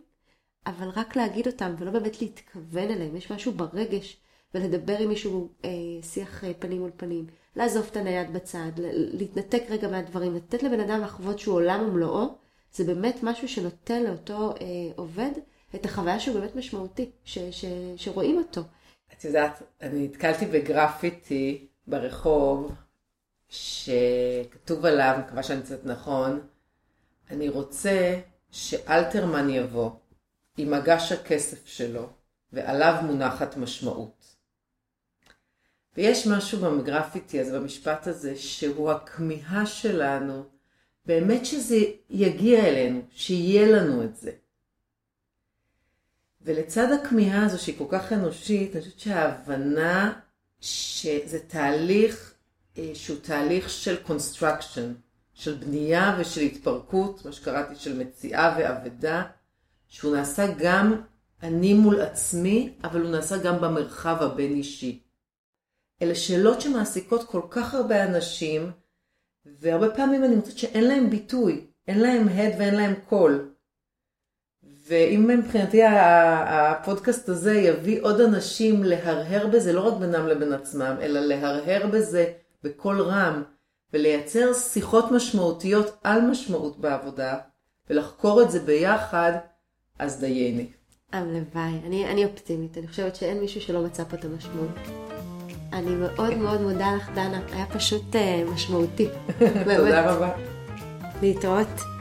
אבל 0.67 0.87
רק 0.95 1.15
להגיד 1.15 1.47
אותם 1.47 1.75
ולא 1.79 1.91
באמת 1.91 2.21
להתכוון 2.21 2.91
אליהם. 2.91 3.15
יש 3.15 3.31
משהו 3.31 3.51
ברגש, 3.51 4.17
ולדבר 4.57 4.97
עם 4.97 5.09
מישהו 5.09 5.49
אה, 5.65 5.69
שיח 6.01 6.43
אה, 6.43 6.51
פנים 6.59 6.81
מול 6.81 6.91
פנים, 6.97 7.25
לעזוב 7.55 7.87
את 7.91 7.97
הנייד 7.97 8.33
בצד, 8.33 8.71
להתנתק 8.91 9.63
רגע 9.69 9.87
מהדברים, 9.87 10.35
לתת 10.35 10.63
לבן 10.63 10.79
אדם 10.79 11.01
לחוות 11.01 11.39
שהוא 11.39 11.55
עולם 11.55 11.85
ומלואו, 11.87 12.35
זה 12.73 12.83
באמת 12.83 13.15
משהו 13.23 13.47
שנותן 13.47 14.03
לאותו 14.03 14.53
אה, 14.61 14.65
עובד 14.95 15.31
את 15.75 15.85
החוויה 15.85 16.19
שהוא 16.19 16.39
באמת 16.39 16.55
משמעותי, 16.55 17.11
ש, 17.23 17.37
ש, 17.51 17.65
שרואים 17.95 18.37
אותו. 18.37 18.61
את 19.13 19.25
יודעת, 19.25 19.63
אני 19.81 20.07
נתקלתי 20.07 20.45
בגרפיטי 20.45 21.67
ברחוב, 21.87 22.71
שכתוב 23.49 24.85
עליו, 24.85 25.19
מקווה 25.25 25.43
שאני 25.43 25.59
נמצאת 25.59 25.85
נכון, 25.85 26.39
אני 27.29 27.49
רוצה 27.49 28.19
שאלתרמן 28.51 29.49
יבוא 29.49 29.89
עם 30.57 30.71
מגש 30.71 31.11
הכסף 31.11 31.67
שלו, 31.67 32.09
ועליו 32.53 32.95
מונחת 33.03 33.57
משמעות. 33.57 34.16
ויש 35.97 36.27
משהו 36.27 36.77
בגרפיטי 36.79 37.39
הזה, 37.39 37.59
במשפט 37.59 38.07
הזה, 38.07 38.35
שהוא 38.35 38.91
הכמיהה 38.91 39.65
שלנו, 39.65 40.43
באמת 41.05 41.45
שזה 41.45 41.77
יגיע 42.09 42.67
אלינו, 42.67 43.01
שיהיה 43.11 43.71
לנו 43.71 44.03
את 44.03 44.15
זה. 44.15 44.31
ולצד 46.41 46.87
הכמיהה 46.91 47.45
הזו, 47.45 47.63
שהיא 47.63 47.77
כל 47.77 47.85
כך 47.89 48.13
אנושית, 48.13 48.75
אני 48.75 48.81
חושבת 48.81 48.99
שההבנה 48.99 50.19
שזה 50.61 51.39
תהליך 51.47 52.33
אה, 52.77 52.91
שהוא 52.93 53.17
תהליך 53.21 53.69
של 53.69 53.95
construction, 54.07 54.93
של 55.33 55.53
בנייה 55.53 56.17
ושל 56.19 56.41
התפרקות, 56.41 57.25
מה 57.25 57.31
שקראתי 57.31 57.75
של 57.75 57.99
מציאה 57.99 58.55
ואבדה, 58.59 59.23
שהוא 59.87 60.15
נעשה 60.15 60.45
גם 60.59 61.01
אני 61.43 61.73
מול 61.73 62.01
עצמי, 62.01 62.73
אבל 62.83 63.01
הוא 63.01 63.11
נעשה 63.11 63.37
גם 63.37 63.61
במרחב 63.61 64.17
הבין 64.21 64.55
אישי. 64.55 65.06
אלה 66.01 66.15
שאלות 66.15 66.61
שמעסיקות 66.61 67.23
כל 67.23 67.41
כך 67.49 67.73
הרבה 67.73 68.03
אנשים, 68.03 68.71
והרבה 69.45 69.95
פעמים 69.95 70.23
אני 70.23 70.35
מוצאת 70.35 70.57
שאין 70.57 70.83
להם 70.83 71.09
ביטוי. 71.09 71.67
אין 71.87 71.99
להם 71.99 72.27
הד 72.27 72.53
ואין 72.59 72.75
להם 72.75 72.93
קול. 73.09 73.49
ואם 74.87 75.27
מבחינתי 75.27 75.83
הפודקאסט 75.83 77.29
הזה 77.29 77.53
יביא 77.53 78.01
עוד 78.01 78.21
אנשים 78.21 78.83
להרהר 78.83 79.47
בזה, 79.47 79.73
לא 79.73 79.87
רק 79.87 79.99
בינם 79.99 80.27
לבין 80.27 80.53
עצמם, 80.53 80.95
אלא 81.01 81.19
להרהר 81.19 81.87
בזה 81.87 82.33
בקול 82.63 83.01
רם, 83.01 83.43
ולייצר 83.93 84.53
שיחות 84.53 85.11
משמעותיות 85.11 85.97
על 86.03 86.21
משמעות 86.21 86.79
בעבודה, 86.79 87.37
ולחקור 87.89 88.41
את 88.41 88.51
זה 88.51 88.59
ביחד, 88.59 89.31
אז 89.99 90.19
דייני. 90.19 90.67
הלוואי, 91.11 91.79
אני, 91.85 92.05
אני 92.11 92.25
אופטימית, 92.25 92.77
אני 92.77 92.87
חושבת 92.87 93.15
שאין 93.15 93.39
מישהו 93.39 93.61
שלא 93.61 93.81
מצא 93.81 94.03
פה 94.03 94.15
את 94.15 94.25
המשמעות. 94.25 95.16
אני 95.77 95.95
מאוד 95.95 96.37
מאוד 96.37 96.61
מודה 96.61 96.95
לך, 96.95 97.09
דנה, 97.13 97.39
היה 97.53 97.65
פשוט 97.65 98.15
uh, 98.15 98.51
משמעותי. 98.53 99.07
תודה 99.77 100.11
רבה. 100.11 100.29
להתראות. 101.21 101.96